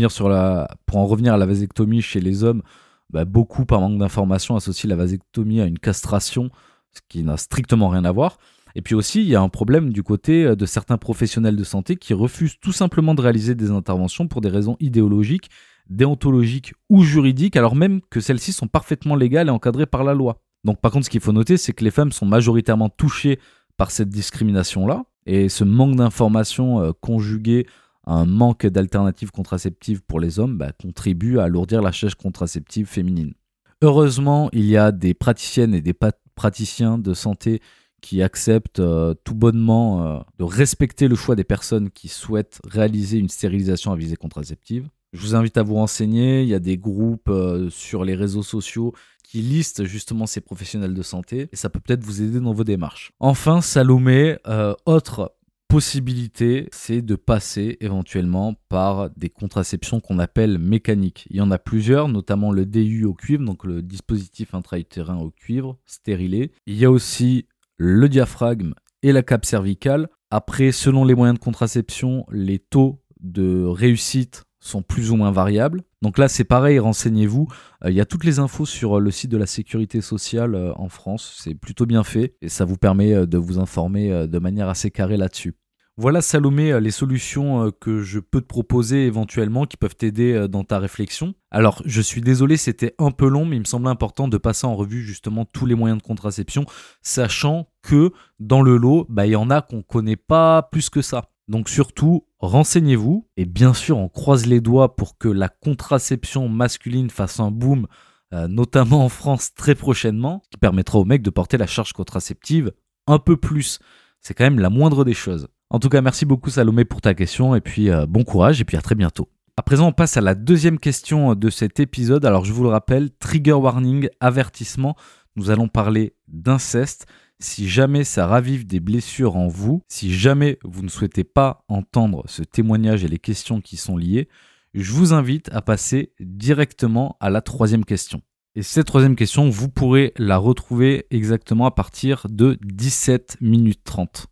revenir 1.06 1.34
à 1.34 1.38
la 1.38 1.46
vasectomie 1.46 2.02
chez 2.02 2.20
les 2.20 2.44
hommes, 2.44 2.62
bah 3.10 3.24
beaucoup, 3.24 3.64
par 3.64 3.80
manque 3.80 3.98
d'informations, 4.00 4.58
associent 4.58 4.90
la 4.90 4.98
vasectomie 4.98 5.62
à 5.62 5.66
une 5.66 5.80
castration, 5.80 6.50
ce 6.92 7.00
qui 7.08 7.24
n'a 7.24 7.38
strictement 7.38 7.88
rien 7.88 8.04
à 8.04 8.12
voir. 8.12 8.38
Et 8.76 8.82
puis 8.82 8.96
aussi, 8.96 9.22
il 9.22 9.30
y 9.30 9.36
a 9.36 9.40
un 9.40 9.48
problème 9.48 9.94
du 9.94 10.04
côté 10.04 10.58
de 10.58 10.66
certains 10.66 10.98
professionnels 10.98 11.56
de 11.56 11.64
santé 11.64 11.96
qui 11.96 12.14
refusent 12.14 12.60
tout 12.60 12.74
simplement 12.74 13.16
de 13.16 13.22
réaliser 13.22 13.56
des 13.56 13.72
interventions 13.72 14.28
pour 14.28 14.42
des 14.42 14.50
raisons 14.50 14.76
idéologiques 14.82 15.50
déontologiques 15.90 16.74
ou 16.90 17.04
juridiques, 17.04 17.56
alors 17.56 17.78
même 17.78 18.02
que 18.10 18.20
celles-ci 18.20 18.52
sont 18.52 18.68
parfaitement 18.68 19.16
légales 19.16 19.48
et 19.48 19.52
encadrées 19.52 19.86
par 19.86 20.04
la 20.04 20.14
loi. 20.14 20.42
Donc 20.66 20.82
par 20.82 20.92
contre, 20.92 21.06
ce 21.06 21.10
qu'il 21.10 21.22
faut 21.22 21.32
noter, 21.32 21.56
c'est 21.56 21.72
que 21.72 21.86
les 21.86 21.92
femmes 21.92 22.12
sont 22.12 22.26
majoritairement 22.26 22.90
touchées 22.90 23.40
par 23.78 23.92
cette 23.92 24.10
discrimination-là, 24.10 25.06
et 25.26 25.50
ce 25.50 25.64
manque 25.64 25.96
d'informations 25.96 26.82
euh, 26.82 26.92
conjugué 27.00 27.68
à 28.06 28.14
un 28.14 28.26
manque 28.26 28.68
d'alternatives 28.68 29.32
contraceptives 29.32 30.02
pour 30.04 30.20
les 30.20 30.40
hommes 30.40 30.58
bah, 30.58 30.72
contribue 30.72 31.40
à 31.40 31.44
alourdir 31.44 31.82
la 31.82 31.92
charge 31.92 32.16
contraceptive 32.16 32.88
féminine. 32.88 33.34
Heureusement, 33.82 34.50
il 34.54 34.66
y 34.66 34.78
a 34.78 34.92
des 34.92 35.14
praticiennes 35.14 35.74
et 35.74 35.82
des 35.82 35.96
praticiens 36.36 36.98
de 36.98 37.14
santé 37.14 37.62
qui 38.02 38.22
acceptent 38.22 38.80
euh, 38.80 39.16
tout 39.24 39.34
bonnement 39.34 40.06
euh, 40.06 40.20
de 40.38 40.44
respecter 40.44 41.08
le 41.08 41.16
choix 41.16 41.36
des 41.36 41.44
personnes 41.44 41.90
qui 41.90 42.08
souhaitent 42.08 42.62
réaliser 42.64 43.18
une 43.18 43.30
stérilisation 43.30 43.92
à 43.92 43.96
visée 43.96 44.16
contraceptive. 44.16 44.88
Je 45.14 45.22
vous 45.22 45.36
invite 45.36 45.58
à 45.58 45.64
vous 45.64 45.76
renseigner. 45.76 46.44
Il 46.44 46.50
y 46.50 46.54
a 46.54 46.60
des 46.60 46.78
groupes 46.78 47.32
sur 47.70 48.04
les 48.04 48.16
réseaux 48.16 48.44
sociaux 48.44 48.94
qui 49.36 49.42
listent 49.42 49.84
justement 49.84 50.28
ces 50.28 50.40
professionnels 50.40 50.94
de 50.94 51.02
santé 51.02 51.50
et 51.52 51.58
ça 51.58 51.70
peut 51.70 51.82
peut-être 51.82 52.06
vous 52.06 52.22
aider 52.22 52.40
dans 52.40 52.54
vos 52.54 52.64
démarches. 52.64 53.12
Enfin, 53.20 53.60
Salomé, 53.60 54.38
euh, 54.48 54.74
autre 54.86 55.36
possibilité, 55.68 56.70
c'est 56.72 57.02
de 57.02 57.16
passer 57.16 57.76
éventuellement 57.82 58.54
par 58.70 59.10
des 59.10 59.28
contraceptions 59.28 60.00
qu'on 60.00 60.20
appelle 60.20 60.58
mécaniques. 60.58 61.28
Il 61.30 61.36
y 61.36 61.42
en 61.42 61.52
a 61.52 61.58
plusieurs, 61.58 62.08
notamment 62.08 62.54
le 62.54 62.66
DU 62.66 63.04
au 63.04 63.14
cuivre, 63.14 63.44
donc 63.44 63.66
le 63.66 63.82
dispositif 63.82 64.56
intra-utérin 64.56 65.18
au 65.18 65.32
cuivre, 65.32 65.78
stérilé. 65.86 66.54
Il 66.66 66.78
y 66.78 66.86
a 66.86 66.92
aussi 66.92 67.46
le 67.76 68.08
diaphragme 68.08 68.74
et 69.04 69.12
la 69.12 69.22
cape 69.22 69.44
cervicale. 69.44 70.08
Après, 70.32 70.72
selon 70.72 71.04
les 71.04 71.14
moyens 71.14 71.38
de 71.38 71.44
contraception, 71.44 72.26
les 72.32 72.60
taux 72.60 73.02
de 73.20 73.66
réussite 73.66 74.46
sont 74.66 74.82
plus 74.82 75.12
ou 75.12 75.16
moins 75.16 75.32
variables. 75.32 75.84
Donc 76.02 76.18
là, 76.18 76.28
c'est 76.28 76.44
pareil, 76.44 76.80
renseignez-vous. 76.80 77.48
Euh, 77.84 77.92
il 77.92 77.96
y 77.96 78.02
a 78.02 78.06
toutes 78.06 78.24
les 78.24 78.40
infos 78.40 78.66
sur 78.66 78.98
euh, 78.98 79.00
le 79.00 79.12
site 79.12 79.32
de 79.32 79.38
la 79.38 79.46
sécurité 79.46 80.02
sociale 80.02 80.56
euh, 80.56 80.74
en 80.76 80.90
France. 80.90 81.40
C'est 81.42 81.56
plutôt 81.56 81.86
bien 81.86 82.04
fait 82.04 82.36
et 82.42 82.50
ça 82.50 82.66
vous 82.66 82.78
permet 82.78 83.28
de 83.28 83.38
vous 83.38 83.60
informer 83.60 84.28
de 84.28 84.40
manière 84.40 84.70
assez 84.70 84.92
carrée 84.92 85.18
là-dessus. 85.18 85.56
Voilà 85.98 86.22
Salomé 86.22 86.78
les 86.82 86.92
solutions 86.92 87.72
que 87.80 88.02
je 88.02 88.20
peux 88.20 88.42
te 88.42 88.48
proposer 88.48 89.06
éventuellement 89.06 89.66
qui 89.66 89.78
peuvent 89.78 89.96
t'aider 89.96 90.48
dans 90.50 90.66
ta 90.66 90.78
réflexion. 90.78 91.36
Alors 91.52 91.82
je 91.86 92.02
suis 92.02 92.22
désolé 92.22 92.58
c'était 92.58 92.94
un 93.00 93.12
peu 93.12 93.30
long 93.30 93.46
mais 93.46 93.56
il 93.56 93.60
me 93.60 93.66
semblait 93.66 93.90
important 93.90 94.28
de 94.28 94.38
passer 94.38 94.68
en 94.68 94.76
revue 94.76 95.04
justement 95.04 95.46
tous 95.46 95.66
les 95.66 95.76
moyens 95.76 96.02
de 96.02 96.06
contraception 96.06 96.66
sachant 97.02 97.70
que 97.82 98.12
dans 98.40 98.62
le 98.62 98.76
lot 98.76 99.06
bah, 99.10 99.26
il 99.26 99.32
y 99.32 99.36
en 99.38 99.50
a 99.50 99.62
qu'on 99.62 99.84
connaît 99.84 100.18
pas 100.18 100.64
plus 100.64 100.90
que 100.90 101.02
ça. 101.02 101.30
Donc 101.48 101.70
surtout, 101.70 102.26
renseignez-vous 102.40 103.28
et 103.38 103.46
bien 103.46 103.74
sûr, 103.74 103.98
on 103.98 104.10
croise 104.10 104.46
les 104.46 104.62
doigts 104.62 104.96
pour 104.96 105.18
que 105.18 105.28
la 105.28 105.50
contraception 105.50 106.50
masculine 106.50 107.10
fasse 107.10 107.40
un 107.40 107.52
boom, 107.52 107.88
euh, 108.34 108.48
notamment 108.48 109.06
en 109.06 109.10
France 109.10 109.54
très 109.54 109.76
prochainement, 109.76 110.42
qui 110.50 110.58
permettra 110.58 110.98
aux 110.98 111.06
mecs 111.06 111.22
de 111.22 111.30
porter 111.30 111.58
la 111.58 111.68
charge 111.68 111.94
contraceptive 111.94 112.72
un 113.08 113.20
peu 113.20 113.38
plus. 113.38 113.80
C'est 114.22 114.34
quand 114.34 114.44
même 114.44 114.60
la 114.60 114.72
moindre 114.72 115.06
des 115.06 115.14
choses. 115.14 115.48
En 115.70 115.80
tout 115.80 115.90
cas, 115.90 116.02
merci 116.02 116.26
beaucoup 116.26 116.50
Salomé 116.50 116.86
pour 116.86 117.02
ta 117.02 117.14
question 117.14 117.56
et 117.56 117.62
puis 117.62 117.90
euh, 117.90 118.06
bon 118.08 118.24
courage 118.24 118.62
et 118.62 118.66
puis 118.66 118.78
à 118.78 118.82
très 118.82 118.96
bientôt. 118.96 119.30
À 119.58 119.62
présent, 119.62 119.88
on 119.88 119.92
passe 119.94 120.18
à 120.18 120.22
la 120.22 120.36
deuxième 120.36 120.80
question 120.80 121.34
de 121.34 121.50
cet 121.50 121.80
épisode. 121.80 122.26
Alors, 122.26 122.44
je 122.44 122.52
vous 122.52 122.64
le 122.64 122.70
rappelle, 122.70 123.10
trigger 123.12 123.54
warning, 123.54 124.10
avertissement. 124.20 124.98
Nous 125.38 125.50
allons 125.50 125.70
parler 125.70 126.14
d'inceste. 126.28 127.06
Si 127.40 127.68
jamais 127.68 128.06
ça 128.06 128.28
ravive 128.28 128.66
des 128.66 128.80
blessures 128.80 129.36
en 129.36 129.48
vous, 129.48 129.82
si 129.90 130.14
jamais 130.14 130.58
vous 130.64 130.84
ne 130.84 130.88
souhaitez 130.88 131.26
pas 131.26 131.66
entendre 131.68 132.24
ce 132.28 132.44
témoignage 132.44 133.04
et 133.04 133.10
les 133.10 133.20
questions 133.20 133.60
qui 133.60 133.76
sont 133.76 133.98
liées, 133.98 134.30
je 134.74 134.92
vous 134.94 135.14
invite 135.14 135.50
à 135.52 135.62
passer 135.62 136.14
directement 136.20 137.18
à 137.20 137.30
la 137.30 137.42
troisième 137.42 137.84
question. 137.84 138.22
Et 138.56 138.64
cette 138.64 138.88
troisième 138.88 139.18
question, 139.18 139.50
vous 139.50 139.68
pourrez 139.68 140.14
la 140.18 140.38
retrouver 140.38 141.08
exactement 141.12 141.66
à 141.66 141.72
partir 141.72 142.26
de 142.30 142.58
17 142.62 143.38
minutes 143.42 143.84
30. 143.84 144.28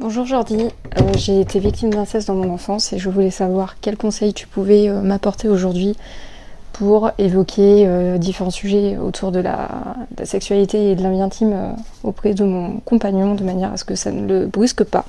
Bonjour 0.00 0.26
Jordi, 0.26 0.56
euh, 0.98 1.12
j'ai 1.16 1.40
été 1.40 1.60
victime 1.60 1.90
d'inceste 1.90 2.26
dans 2.26 2.34
mon 2.34 2.52
enfance 2.52 2.92
et 2.92 2.98
je 2.98 3.08
voulais 3.08 3.30
savoir 3.30 3.78
quels 3.80 3.96
conseils 3.96 4.34
tu 4.34 4.48
pouvais 4.48 4.88
euh, 4.88 5.00
m'apporter 5.00 5.48
aujourd'hui 5.48 5.94
pour 6.74 7.12
évoquer 7.18 7.86
euh, 7.86 8.18
différents 8.18 8.50
sujets 8.50 8.98
autour 8.98 9.30
de 9.30 9.38
la, 9.38 9.96
sexualité 10.24 10.90
et 10.90 10.96
de 10.96 11.02
la 11.02 11.08
intime 11.08 11.52
euh, 11.52 11.70
auprès 12.02 12.34
de 12.34 12.44
mon 12.44 12.80
compagnon 12.80 13.36
de 13.36 13.44
manière 13.44 13.72
à 13.72 13.76
ce 13.76 13.84
que 13.84 13.94
ça 13.94 14.10
ne 14.10 14.26
le 14.26 14.46
brusque 14.46 14.84
pas. 14.84 15.06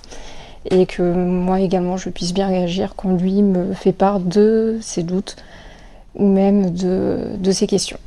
et 0.70 0.86
que 0.86 1.02
moi 1.02 1.60
également 1.60 1.98
je 1.98 2.10
puisse 2.10 2.34
bien 2.34 2.48
réagir 2.48 2.96
quand 2.96 3.18
lui 3.18 3.42
me 3.42 3.74
fait 3.74 3.94
part 3.94 4.20
de 4.20 4.78
ses 4.80 5.04
doutes 5.04 5.36
ou 6.14 6.28
même 6.28 6.72
de, 6.72 7.36
de 7.38 7.52
ses 7.52 7.68
questions. 7.68 8.00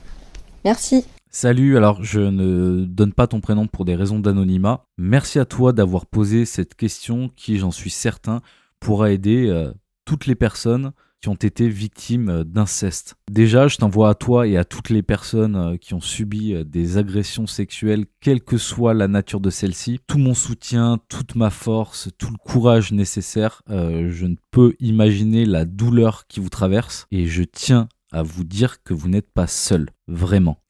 Merci. 0.65 1.05
Salut, 1.31 1.77
alors 1.77 2.03
je 2.03 2.21
ne 2.21 2.85
donne 2.85 3.13
pas 3.13 3.27
ton 3.27 3.41
prénom 3.41 3.67
pour 3.67 3.85
des 3.85 3.97
raisons 3.97 4.21
d'anonymat. 4.21 4.85
Merci 4.97 5.39
à 5.39 5.45
toi 5.45 5.73
d'avoir 5.73 6.07
posé 6.07 6.47
cette 6.47 6.75
question 6.75 7.29
qui, 7.37 7.59
j'en 7.59 7.71
suis 7.71 7.91
certain, 7.91 8.41
pourra 8.81 9.11
aider 9.11 9.49
euh, 9.49 9.73
toutes 10.05 10.27
les 10.27 10.37
personnes 10.37 10.93
qui 11.21 11.29
ont 11.29 11.35
été 11.35 11.69
victimes 11.69 12.29
euh, 12.29 12.45
d'inceste. 12.45 13.17
Déjà, 13.31 13.69
je 13.69 13.77
t'envoie 13.77 14.11
à 14.11 14.15
toi 14.15 14.47
et 14.47 14.57
à 14.57 14.65
toutes 14.65 14.91
les 14.91 15.03
personnes 15.03 15.57
euh, 15.57 15.77
qui 15.77 15.95
ont 15.95 16.01
subi 16.01 16.55
des 16.65 16.97
agressions 16.97 17.47
sexuelles, 17.47 18.07
quelle 18.21 18.43
que 18.43 18.59
soit 18.59 18.95
la 18.95 19.09
nature 19.09 19.41
de 19.41 19.51
celle-ci, 19.51 20.01
tout 20.07 20.19
mon 20.19 20.35
soutien, 20.35 20.99
toute 21.09 21.35
ma 21.35 21.51
force, 21.51 22.09
tout 22.19 22.31
le 22.31 22.39
courage 22.39 22.93
nécessaire. 22.93 23.63
je 23.69 24.27
ne 24.27 24.37
peux 24.51 24.75
imaginer 24.81 25.45
la 25.45 25.65
douleur 25.65 26.27
qui 26.27 26.41
vous 26.41 26.49
traverse 26.49 27.07
et 27.11 27.27
je 27.27 27.43
tiens 27.43 27.89
à 28.13 28.23
vous 28.23 28.45
dire 28.45 28.83
que 28.83 28.95
vous 28.95 29.09
n'êtes 29.09 29.31
pas 29.31 29.47
seul, 29.47 29.91
vraiment. 30.07 30.61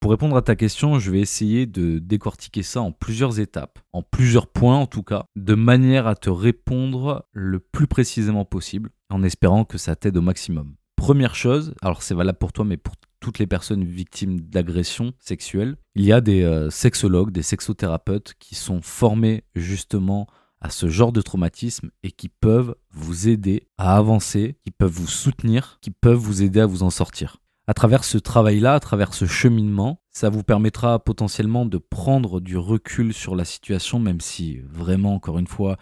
Pour 0.00 0.12
répondre 0.12 0.36
à 0.36 0.42
ta 0.42 0.56
question, 0.56 0.98
je 0.98 1.10
vais 1.10 1.20
essayer 1.20 1.66
de 1.66 1.98
décortiquer 1.98 2.62
ça 2.62 2.80
en 2.80 2.90
plusieurs 2.90 3.38
étapes, 3.38 3.78
en 3.92 4.02
plusieurs 4.02 4.46
points 4.46 4.78
en 4.78 4.86
tout 4.86 5.02
cas, 5.02 5.26
de 5.36 5.54
manière 5.54 6.06
à 6.06 6.14
te 6.14 6.30
répondre 6.30 7.26
le 7.32 7.60
plus 7.60 7.86
précisément 7.86 8.46
possible, 8.46 8.90
en 9.10 9.22
espérant 9.22 9.64
que 9.64 9.78
ça 9.78 9.96
t'aide 9.96 10.16
au 10.16 10.22
maximum. 10.22 10.74
Première 10.96 11.34
chose, 11.34 11.74
alors 11.82 12.02
c'est 12.02 12.14
valable 12.14 12.38
pour 12.38 12.52
toi, 12.52 12.64
mais 12.64 12.76
pour 12.76 12.94
toutes 13.20 13.38
les 13.38 13.46
personnes 13.46 13.84
victimes 13.84 14.40
d'agressions 14.40 15.12
sexuelles, 15.18 15.76
il 15.94 16.04
y 16.04 16.12
a 16.12 16.20
des 16.20 16.42
euh, 16.42 16.70
sexologues, 16.70 17.32
des 17.32 17.42
sexothérapeutes 17.42 18.34
qui 18.38 18.54
sont 18.54 18.82
formés 18.82 19.44
justement 19.54 20.26
à 20.60 20.70
ce 20.70 20.88
genre 20.88 21.12
de 21.12 21.22
traumatisme 21.22 21.90
et 22.02 22.10
qui 22.10 22.28
peuvent 22.28 22.74
vous 22.92 23.28
aider 23.28 23.66
à 23.78 23.96
avancer, 23.96 24.56
qui 24.62 24.70
peuvent 24.70 24.90
vous 24.90 25.08
soutenir, 25.08 25.78
qui 25.80 25.90
peuvent 25.90 26.18
vous 26.18 26.42
aider 26.42 26.60
à 26.60 26.66
vous 26.66 26.82
en 26.82 26.90
sortir 26.90 27.38
à 27.70 27.72
travers 27.72 28.02
ce 28.02 28.18
travail-là, 28.18 28.74
à 28.74 28.80
travers 28.80 29.14
ce 29.14 29.26
cheminement, 29.26 30.02
ça 30.10 30.28
vous 30.28 30.42
permettra 30.42 30.98
potentiellement 30.98 31.66
de 31.66 31.78
prendre 31.78 32.40
du 32.40 32.56
recul 32.56 33.14
sur 33.14 33.36
la 33.36 33.44
situation, 33.44 34.00
même 34.00 34.20
si 34.20 34.58
vraiment, 34.64 35.14
encore 35.14 35.38
une 35.38 35.46
fois, 35.46 35.76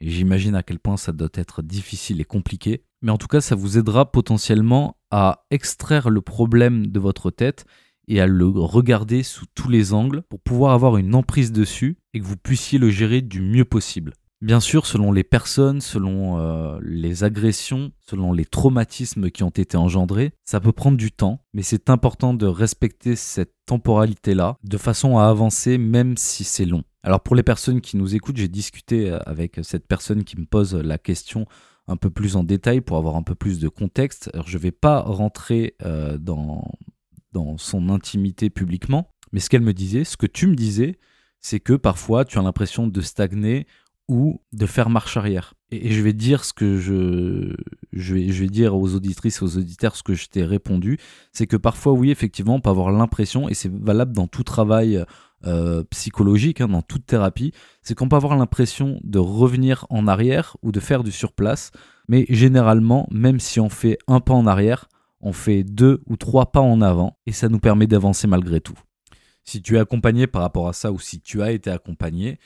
j'imagine 0.00 0.54
à 0.54 0.62
quel 0.62 0.78
point 0.78 0.96
ça 0.96 1.12
doit 1.12 1.28
être 1.34 1.62
difficile 1.62 2.20
et 2.20 2.24
compliqué. 2.24 2.84
Mais 3.02 3.12
en 3.12 3.18
tout 3.18 3.28
cas, 3.28 3.40
ça 3.40 3.54
vous 3.54 3.78
aidera 3.78 4.10
potentiellement 4.10 4.96
à 5.10 5.44
extraire 5.50 6.10
le 6.10 6.20
problème 6.20 6.86
de 6.86 7.00
votre 7.00 7.30
tête 7.30 7.64
et 8.08 8.20
à 8.20 8.26
le 8.26 8.46
regarder 8.46 9.22
sous 9.22 9.46
tous 9.54 9.68
les 9.68 9.92
angles 9.92 10.22
pour 10.22 10.40
pouvoir 10.40 10.72
avoir 10.72 10.96
une 10.96 11.14
emprise 11.14 11.52
dessus 11.52 11.98
et 12.14 12.20
que 12.20 12.24
vous 12.24 12.36
puissiez 12.36 12.78
le 12.78 12.90
gérer 12.90 13.20
du 13.20 13.40
mieux 13.40 13.64
possible. 13.64 14.14
Bien 14.40 14.60
sûr, 14.60 14.86
selon 14.86 15.10
les 15.10 15.24
personnes, 15.24 15.80
selon 15.80 16.38
euh, 16.38 16.78
les 16.80 17.24
agressions, 17.24 17.90
selon 17.98 18.32
les 18.32 18.44
traumatismes 18.44 19.30
qui 19.30 19.42
ont 19.42 19.50
été 19.50 19.76
engendrés, 19.76 20.32
ça 20.44 20.60
peut 20.60 20.70
prendre 20.70 20.96
du 20.96 21.10
temps, 21.10 21.44
mais 21.54 21.62
c'est 21.62 21.90
important 21.90 22.34
de 22.34 22.46
respecter 22.46 23.16
cette 23.16 23.52
temporalité-là 23.66 24.56
de 24.62 24.78
façon 24.78 25.18
à 25.18 25.26
avancer 25.26 25.76
même 25.76 26.16
si 26.16 26.44
c'est 26.44 26.66
long. 26.66 26.84
Alors 27.02 27.20
pour 27.20 27.34
les 27.34 27.42
personnes 27.42 27.80
qui 27.80 27.96
nous 27.96 28.14
écoutent, 28.14 28.36
j'ai 28.36 28.46
discuté 28.48 29.10
euh, 29.10 29.18
avec 29.26 29.58
cette 29.62 29.88
personne 29.88 30.22
qui 30.22 30.38
me 30.38 30.46
pose 30.46 30.72
la 30.72 30.98
question 30.98 31.46
un 31.88 31.96
peu 31.96 32.10
plus 32.10 32.36
en 32.36 32.44
détail 32.44 32.80
pour 32.80 32.96
avoir 32.96 33.16
un 33.16 33.24
peu 33.24 33.34
plus 33.34 33.58
de 33.58 33.68
contexte. 33.68 34.30
Je 34.46 34.56
ne 34.56 34.62
vais 34.62 34.70
pas 34.70 35.00
rentrer 35.00 35.74
euh, 35.82 36.16
dans 36.16 36.62
son 37.56 37.88
intimité 37.88 38.50
publiquement, 38.50 39.10
mais 39.32 39.40
ce 39.40 39.50
qu'elle 39.50 39.62
me 39.62 39.74
disait, 39.74 40.04
ce 40.04 40.16
que 40.16 40.26
tu 40.26 40.46
me 40.46 40.54
disais, 40.54 40.98
c'est 41.40 41.60
que 41.60 41.72
parfois 41.72 42.24
tu 42.24 42.38
as 42.38 42.42
l'impression 42.42 42.86
de 42.86 43.00
stagner 43.00 43.66
ou 44.08 44.40
de 44.52 44.66
faire 44.66 44.90
marche 44.90 45.16
arrière. 45.16 45.54
Et, 45.70 45.92
je 45.92 46.02
vais 46.02 46.14
dire 46.14 46.44
ce 46.44 46.52
que 46.52 46.78
je, 46.78 47.54
vais, 47.92 48.48
dire 48.48 48.74
aux 48.74 48.94
auditrices 48.94 49.38
et 49.38 49.44
aux 49.44 49.58
auditeurs 49.58 49.96
ce 49.96 50.02
que 50.02 50.14
je 50.14 50.28
t'ai 50.28 50.44
répondu, 50.44 50.98
c'est 51.32 51.46
que 51.46 51.56
parfois, 51.56 51.92
oui, 51.92 52.10
effectivement, 52.10 52.54
on 52.54 52.60
peut 52.60 52.70
avoir 52.70 52.90
l'impression, 52.90 53.48
et 53.48 53.54
c'est 53.54 53.70
valable 53.72 54.12
dans 54.12 54.26
tout 54.26 54.44
travail 54.44 55.04
euh, 55.46 55.84
psychologique, 55.90 56.60
hein, 56.60 56.68
dans 56.68 56.82
toute 56.82 57.06
thérapie, 57.06 57.52
c'est 57.82 57.94
qu'on 57.94 58.08
peut 58.08 58.16
avoir 58.16 58.36
l'impression 58.36 58.98
de 59.04 59.18
revenir 59.18 59.86
en 59.90 60.08
arrière 60.08 60.56
ou 60.62 60.72
de 60.72 60.80
faire 60.80 61.04
du 61.04 61.12
surplace, 61.12 61.70
mais 62.08 62.24
généralement, 62.30 63.06
même 63.10 63.38
si 63.38 63.60
on 63.60 63.68
fait 63.68 63.98
un 64.08 64.20
pas 64.20 64.34
en 64.34 64.46
arrière, 64.46 64.88
on 65.20 65.32
fait 65.32 65.64
deux 65.64 66.02
ou 66.06 66.16
trois 66.16 66.50
pas 66.50 66.60
en 66.60 66.80
avant, 66.80 67.18
et 67.26 67.32
ça 67.32 67.48
nous 67.48 67.58
permet 67.58 67.86
d'avancer 67.86 68.26
malgré 68.26 68.60
tout. 68.60 68.78
Si 69.44 69.62
tu 69.62 69.76
es 69.76 69.78
accompagné 69.78 70.26
par 70.26 70.42
rapport 70.42 70.68
à 70.68 70.72
ça, 70.72 70.92
ou 70.92 70.98
si 70.98 71.20
tu 71.20 71.42
as 71.42 71.52
été 71.52 71.70
accompagné, 71.70 72.38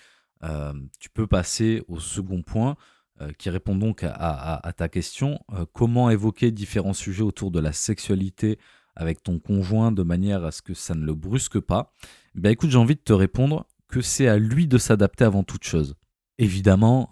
tu 0.98 1.10
peux 1.10 1.26
passer 1.26 1.82
au 1.88 2.00
second 2.00 2.42
point 2.42 2.76
euh, 3.20 3.30
qui 3.38 3.50
répond 3.50 3.76
donc 3.76 4.04
à, 4.04 4.72
ta 4.76 4.88
question. 4.88 5.38
Euh, 5.52 5.64
comment 5.72 6.10
évoquer 6.10 6.50
différents 6.50 6.94
sujets 6.94 7.22
autour 7.22 7.50
de 7.50 7.60
la 7.60 7.72
sexualité 7.72 8.58
avec 8.96 9.22
ton 9.22 9.38
conjoint 9.38 9.92
de 9.92 10.02
manière 10.02 10.44
à 10.44 10.50
ce 10.50 10.62
que 10.62 10.74
ça 10.74 10.94
ne 10.94 11.04
le 11.04 11.14
brusque 11.14 11.60
pas? 11.60 11.92
Ben 12.34 12.50
écoute, 12.50 12.70
j'ai 12.70 12.78
envie 12.78 12.94
de 12.94 13.00
te 13.00 13.12
répondre 13.12 13.66
que 13.88 14.00
c'est 14.00 14.28
à 14.28 14.38
lui 14.38 14.66
de 14.66 14.78
s'adapter 14.78 15.24
avant 15.24 15.42
toute 15.42 15.64
chose. 15.64 15.94
Évidemment, 16.38 17.10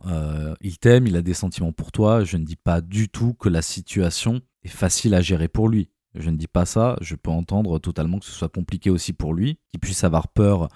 il 0.62 0.78
t'aime, 0.78 1.06
il 1.06 1.14
a 1.14 1.22
des 1.22 1.34
sentiments 1.34 1.72
pour 1.72 1.92
toi. 1.92 2.24
Je 2.24 2.38
ne 2.38 2.44
dis 2.44 2.56
pas 2.56 2.80
du 2.80 3.10
tout 3.10 3.34
que 3.34 3.50
la 3.50 3.62
situation 3.62 4.40
est 4.64 4.68
facile 4.68 5.14
à 5.14 5.20
gérer 5.20 5.48
pour 5.48 5.68
lui. 5.68 5.90
Je 6.14 6.30
ne 6.30 6.36
dis 6.36 6.48
pas 6.48 6.64
ça. 6.64 6.96
Je 7.02 7.14
peux 7.14 7.30
entendre 7.30 7.78
totalement 7.78 8.18
que 8.18 8.24
ce 8.24 8.32
soit 8.32 8.48
compliqué 8.48 8.90
aussi 8.90 9.12
pour 9.12 9.34
lui, 9.34 9.58
qu'il 9.70 9.78
puisse 9.78 10.02
avoir 10.02 10.28
peur 10.28 10.64
euh, 10.64 10.66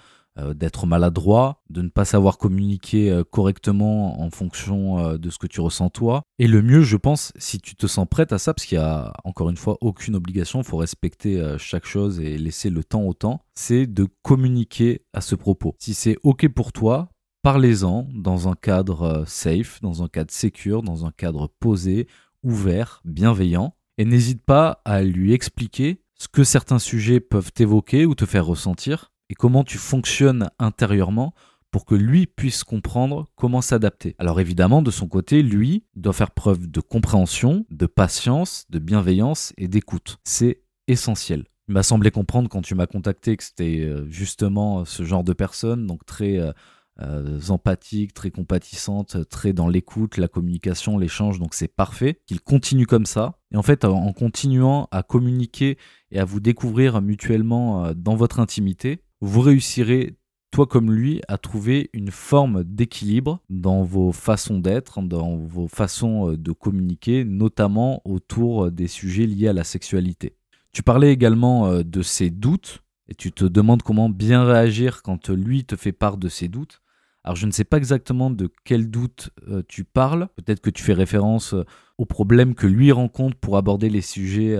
d'être 0.53 0.85
maladroit, 0.85 1.61
de 1.69 1.81
ne 1.81 1.89
pas 1.89 2.05
savoir 2.05 2.37
communiquer 2.37 3.11
euh, 3.11 3.23
correctement 3.23 4.21
en 4.21 4.29
fonction 4.29 4.99
euh, 4.99 5.17
de 5.17 5.29
ce 5.29 5.37
que 5.37 5.47
tu 5.47 5.61
ressens 5.61 5.89
toi. 5.89 6.23
Et 6.39 6.47
le 6.47 6.61
mieux, 6.61 6.81
je 6.81 6.97
pense, 6.97 7.31
si 7.37 7.59
tu 7.59 7.75
te 7.75 7.87
sens 7.87 8.07
prête 8.09 8.33
à 8.33 8.37
ça, 8.37 8.53
parce 8.53 8.65
qu'il 8.65 8.77
y 8.77 8.81
a 8.81 9.13
encore 9.23 9.49
une 9.49 9.57
fois 9.57 9.77
aucune 9.81 10.15
obligation, 10.15 10.59
il 10.59 10.65
faut 10.65 10.77
respecter 10.77 11.41
chaque 11.57 11.85
chose 11.85 12.19
et 12.19 12.37
laisser 12.37 12.69
le 12.69 12.83
temps 12.83 13.03
au 13.03 13.13
temps, 13.13 13.41
c'est 13.53 13.87
de 13.87 14.07
communiquer 14.21 15.01
à 15.13 15.21
ce 15.21 15.35
propos. 15.35 15.75
Si 15.79 15.93
c'est 15.93 16.17
OK 16.23 16.47
pour 16.49 16.71
toi, 16.71 17.09
parlez-en 17.41 18.07
dans 18.13 18.49
un 18.49 18.55
cadre 18.55 19.23
safe, 19.27 19.79
dans 19.81 20.03
un 20.03 20.07
cadre 20.07 20.31
secure, 20.31 20.83
dans 20.83 21.05
un 21.05 21.11
cadre 21.11 21.49
posé, 21.59 22.07
ouvert, 22.43 23.01
bienveillant. 23.05 23.75
Et 23.97 24.05
n'hésite 24.05 24.43
pas 24.43 24.81
à 24.85 25.01
lui 25.01 25.33
expliquer 25.33 26.01
ce 26.17 26.27
que 26.27 26.43
certains 26.43 26.79
sujets 26.79 27.19
peuvent 27.19 27.51
évoquer 27.57 28.05
ou 28.05 28.15
te 28.15 28.25
faire 28.25 28.45
ressentir 28.45 29.11
et 29.29 29.35
comment 29.35 29.63
tu 29.63 29.77
fonctionnes 29.77 30.49
intérieurement 30.59 31.33
pour 31.75 31.83
que 31.83 31.95
lui 31.95 32.25
puisse 32.25 32.63
comprendre 32.63 33.27
comment 33.35 33.59
s'adapter. 33.59 34.15
Alors 34.17 34.39
évidemment, 34.39 34.81
de 34.81 34.91
son 34.91 35.09
côté, 35.09 35.43
lui 35.43 35.83
doit 35.97 36.13
faire 36.13 36.31
preuve 36.31 36.71
de 36.71 36.79
compréhension, 36.79 37.65
de 37.69 37.85
patience, 37.85 38.65
de 38.69 38.79
bienveillance 38.79 39.51
et 39.57 39.67
d'écoute. 39.67 40.19
C'est 40.23 40.61
essentiel. 40.87 41.43
Il 41.67 41.73
m'a 41.73 41.83
semblé 41.83 42.11
comprendre 42.11 42.47
quand 42.47 42.61
tu 42.61 42.75
m'as 42.75 42.87
contacté 42.87 43.35
que 43.35 43.43
c'était 43.43 43.81
euh, 43.81 44.07
justement 44.09 44.85
ce 44.85 45.03
genre 45.03 45.25
de 45.25 45.33
personne, 45.33 45.85
donc 45.85 46.05
très 46.05 46.39
euh, 46.39 46.53
euh, 47.01 47.41
empathique, 47.49 48.13
très 48.13 48.31
compatissante, 48.31 49.27
très 49.27 49.51
dans 49.51 49.67
l'écoute, 49.67 50.15
la 50.15 50.29
communication, 50.29 50.97
l'échange, 50.97 51.39
donc 51.39 51.55
c'est 51.55 51.67
parfait. 51.67 52.21
Qu'il 52.25 52.39
continue 52.39 52.85
comme 52.85 53.05
ça. 53.05 53.39
Et 53.51 53.57
en 53.57 53.63
fait, 53.63 53.83
en 53.83 54.13
continuant 54.13 54.87
à 54.91 55.03
communiquer 55.03 55.77
et 56.11 56.19
à 56.19 56.23
vous 56.23 56.39
découvrir 56.39 57.01
mutuellement 57.01 57.91
dans 57.93 58.15
votre 58.15 58.39
intimité, 58.39 59.01
vous 59.21 59.41
réussirez, 59.41 60.15
toi 60.51 60.67
comme 60.67 60.91
lui, 60.91 61.21
à 61.27 61.37
trouver 61.37 61.89
une 61.93 62.11
forme 62.11 62.63
d'équilibre 62.63 63.41
dans 63.49 63.83
vos 63.83 64.11
façons 64.11 64.59
d'être, 64.59 65.01
dans 65.01 65.35
vos 65.37 65.67
façons 65.67 66.31
euh, 66.31 66.37
de 66.37 66.51
communiquer, 66.51 67.23
notamment 67.23 68.01
autour 68.05 68.71
des 68.71 68.87
sujets 68.87 69.25
liés 69.25 69.47
à 69.47 69.53
la 69.53 69.63
sexualité. 69.63 70.35
Tu 70.71 70.83
parlais 70.83 71.11
également 71.11 71.67
euh, 71.67 71.83
de 71.83 72.01
ses 72.01 72.29
doutes 72.29 72.83
et 73.07 73.15
tu 73.15 73.31
te 73.31 73.45
demandes 73.45 73.83
comment 73.83 74.09
bien 74.09 74.43
réagir 74.45 75.01
quand 75.03 75.29
lui 75.29 75.65
te 75.65 75.75
fait 75.75 75.91
part 75.91 76.17
de 76.17 76.29
ses 76.29 76.47
doutes. 76.47 76.81
Alors 77.23 77.35
je 77.35 77.47
ne 77.47 77.51
sais 77.51 77.63
pas 77.63 77.77
exactement 77.77 78.29
de 78.29 78.51
quel 78.63 78.89
doute 78.89 79.31
euh, 79.47 79.63
tu 79.67 79.83
parles. 79.83 80.27
Peut-être 80.35 80.61
que 80.61 80.69
tu 80.69 80.83
fais 80.83 80.93
référence 80.93 81.55
aux 81.97 82.05
problèmes 82.05 82.53
que 82.53 82.67
lui 82.67 82.91
rencontre 82.91 83.37
pour 83.37 83.57
aborder 83.57 83.89
les 83.89 84.01
sujets 84.01 84.57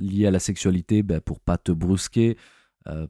liés 0.00 0.26
à 0.26 0.30
la 0.30 0.38
sexualité, 0.38 1.02
ben, 1.02 1.20
pour 1.20 1.40
pas 1.40 1.58
te 1.58 1.72
brusquer, 1.72 2.36
euh, 2.36 2.55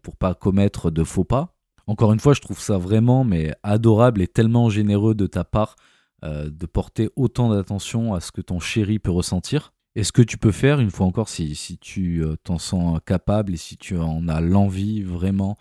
pour 0.03 0.17
pas 0.17 0.35
commettre 0.35 0.91
de 0.91 1.05
faux 1.05 1.25
pas. 1.25 1.57
Encore 1.87 2.13
une 2.13 2.21
fois, 2.21 2.35
je 2.35 2.41
trouve 2.41 2.61
ça 2.61 2.79
vraiment 2.79 3.25
mais 3.25 3.55
adorable 3.63 4.21
et 4.21 4.27
tellement 4.27 4.69
généreux 4.71 5.15
de 5.15 5.27
ta 5.27 5.45
part 5.45 5.77
euh, 6.25 6.51
de 6.51 6.67
porter 6.67 7.11
autant 7.15 7.51
d'attention 7.51 8.15
à 8.15 8.21
ce 8.21 8.33
que 8.33 8.41
ton 8.41 8.59
chéri 8.59 8.99
peut 8.99 9.11
ressentir. 9.11 9.73
Et 9.95 10.05
ce 10.05 10.13
que 10.13 10.23
tu 10.23 10.37
peux 10.37 10.51
faire, 10.51 10.81
une 10.81 10.91
fois 10.91 11.07
encore, 11.07 11.29
si, 11.29 11.55
si 11.55 11.79
tu 11.79 12.23
euh, 12.25 12.37
t'en 12.43 12.59
sens 12.59 12.99
capable 13.07 13.55
et 13.55 13.57
si 13.57 13.77
tu 13.77 13.97
en 13.97 14.27
as 14.29 14.41
l'envie 14.41 15.03
vraiment 15.03 15.57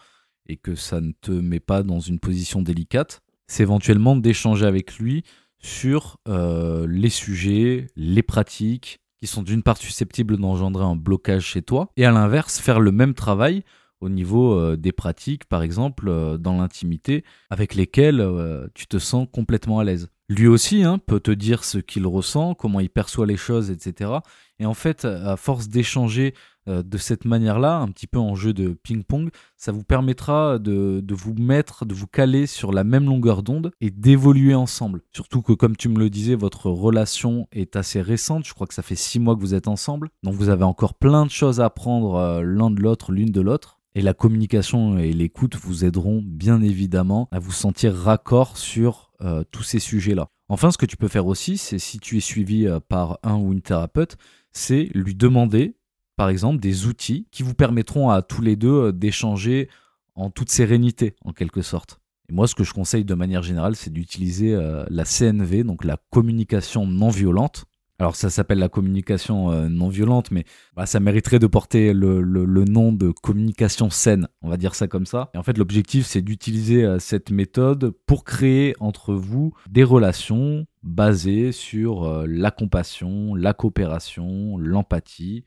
et 0.47 0.57
que 0.57 0.75
ça 0.75 0.99
ne 1.01 1.11
te 1.11 1.31
met 1.31 1.59
pas 1.59 1.83
dans 1.83 1.99
une 1.99 2.19
position 2.19 2.61
délicate, 2.61 3.21
c'est 3.47 3.63
éventuellement 3.63 4.15
d'échanger 4.15 4.65
avec 4.65 4.97
lui 4.97 5.23
sur 5.59 6.19
les 6.27 7.09
sujets, 7.09 7.87
les 7.95 8.21
pratiques 8.21 8.99
qui 9.19 9.25
sont 9.25 9.41
d'une 9.41 9.63
part 9.63 9.77
susceptibles 9.77 10.37
d'engendrer 10.37 10.83
un 10.83 10.95
blocage 10.95 11.45
chez 11.45 11.63
toi, 11.63 11.89
et 11.97 12.05
à 12.05 12.11
l'inverse, 12.11 12.59
faire 12.59 12.79
le 12.79 12.91
même 12.91 13.15
travail 13.15 13.63
au 14.05 14.09
niveau 14.09 14.53
euh, 14.53 14.77
des 14.77 14.91
pratiques, 14.91 15.45
par 15.45 15.63
exemple, 15.63 16.05
euh, 16.07 16.37
dans 16.37 16.57
l'intimité, 16.57 17.23
avec 17.49 17.73
lesquelles 17.73 18.21
euh, 18.21 18.67
tu 18.75 18.85
te 18.85 18.99
sens 18.99 19.27
complètement 19.31 19.79
à 19.79 19.83
l'aise. 19.83 20.09
Lui 20.29 20.47
aussi 20.47 20.83
hein, 20.83 20.99
peut 20.99 21.19
te 21.19 21.31
dire 21.31 21.63
ce 21.63 21.79
qu'il 21.79 22.05
ressent, 22.05 22.53
comment 22.53 22.79
il 22.79 22.89
perçoit 22.89 23.25
les 23.25 23.37
choses, 23.37 23.71
etc. 23.71 24.11
Et 24.59 24.65
en 24.65 24.73
fait, 24.73 25.05
à 25.05 25.37
force 25.37 25.67
d'échanger 25.67 26.33
de 26.65 26.97
cette 26.97 27.25
manière-là, 27.25 27.77
un 27.77 27.89
petit 27.89 28.07
peu 28.07 28.17
en 28.17 28.33
jeu 28.33 28.51
de 28.51 28.69
ping-pong, 28.69 29.29
ça 29.55 29.71
vous 29.71 29.83
permettra 29.83 30.57
de, 30.57 31.03
vous 31.11 31.35
mettre, 31.35 31.85
de 31.85 31.93
vous 31.93 32.07
caler 32.07 32.47
sur 32.47 32.71
la 32.71 32.83
même 32.83 33.05
longueur 33.05 33.43
d'onde 33.43 33.71
et 33.81 33.91
d'évoluer 33.91 34.55
ensemble. 34.55 35.01
Surtout 35.13 35.43
que, 35.43 35.53
comme 35.53 35.75
tu 35.75 35.89
me 35.89 35.99
le 35.99 36.09
disais, 36.09 36.33
votre 36.33 36.71
relation 36.71 37.47
est 37.51 37.75
assez 37.75 38.01
récente. 38.01 38.47
Je 38.47 38.55
crois 38.55 38.65
que 38.65 38.73
ça 38.73 38.81
fait 38.81 38.95
six 38.95 39.19
mois 39.19 39.35
que 39.35 39.41
vous 39.41 39.53
êtes 39.53 39.67
ensemble. 39.67 40.09
Donc 40.23 40.33
vous 40.33 40.49
avez 40.49 40.63
encore 40.63 40.95
plein 40.95 41.27
de 41.27 41.31
choses 41.31 41.61
à 41.61 41.65
apprendre 41.65 42.41
l'un 42.41 42.71
de 42.71 42.81
l'autre, 42.81 43.11
l'une 43.11 43.31
de 43.31 43.41
l'autre. 43.41 43.77
Et 43.95 44.01
la 44.01 44.13
communication 44.13 44.97
et 44.97 45.13
l'écoute 45.13 45.55
vous 45.55 45.85
aideront 45.85 46.21
bien 46.23 46.61
évidemment 46.61 47.27
à 47.31 47.39
vous 47.39 47.51
sentir 47.51 47.95
raccord 47.95 48.57
sur 48.57 49.11
euh, 49.21 49.43
tous 49.51 49.63
ces 49.63 49.79
sujets-là. 49.79 50.27
Enfin, 50.49 50.69
ce 50.69 50.77
que 50.77 50.85
tu 50.85 50.97
peux 50.97 51.07
faire 51.07 51.25
aussi, 51.25 51.57
c'est 51.57 51.79
si 51.79 51.99
tu 51.99 52.17
es 52.17 52.19
suivi 52.21 52.67
par 52.87 53.19
un 53.23 53.35
ou 53.35 53.51
une 53.51 53.61
thérapeute, 53.61 54.17
c'est 54.51 54.89
lui 54.93 55.15
demander 55.15 55.75
par 56.15 56.29
exemple, 56.29 56.59
des 56.59 56.85
outils 56.85 57.27
qui 57.31 57.43
vous 57.43 57.53
permettront 57.53 58.09
à 58.09 58.21
tous 58.21 58.41
les 58.41 58.55
deux 58.55 58.87
euh, 58.87 58.91
d'échanger 58.91 59.69
en 60.15 60.29
toute 60.29 60.49
sérénité, 60.49 61.15
en 61.25 61.33
quelque 61.33 61.61
sorte. 61.61 61.99
Et 62.29 62.33
moi, 62.33 62.47
ce 62.47 62.55
que 62.55 62.63
je 62.63 62.73
conseille 62.73 63.05
de 63.05 63.13
manière 63.13 63.43
générale, 63.43 63.75
c'est 63.75 63.91
d'utiliser 63.91 64.53
euh, 64.53 64.85
la 64.89 65.03
CNV, 65.03 65.63
donc 65.63 65.83
la 65.83 65.97
communication 66.09 66.87
non 66.87 67.09
violente. 67.09 67.65
Alors, 67.99 68.15
ça 68.15 68.29
s'appelle 68.29 68.59
la 68.59 68.69
communication 68.69 69.51
euh, 69.51 69.69
non 69.69 69.87
violente, 69.87 70.31
mais 70.31 70.43
bah, 70.75 70.85
ça 70.85 70.99
mériterait 70.99 71.39
de 71.39 71.47
porter 71.47 71.93
le, 71.93 72.23
nom 72.65 72.91
de 72.91 73.11
communication 73.11 73.89
saine, 73.89 74.27
on 74.41 74.49
va 74.49 74.57
dire 74.57 74.75
ça 74.75 74.87
comme 74.87 75.05
ça. 75.05 75.29
Et 75.33 75.37
en 75.37 75.43
fait, 75.43 75.57
l'objectif, 75.57 76.05
c'est 76.05 76.21
d'utiliser 76.21 76.85
cette 76.99 77.31
méthode 77.31 77.91
pour 78.05 78.23
créer 78.25 78.75
entre 78.79 79.13
vous 79.13 79.53
des 79.69 79.83
relations 79.83 80.65
basées 80.83 81.51
sur 81.51 82.25
la 82.27 82.51
compassion, 82.51 83.33
la 83.33 83.53
coopération, 83.53 84.57
l'empathie, 84.57 85.45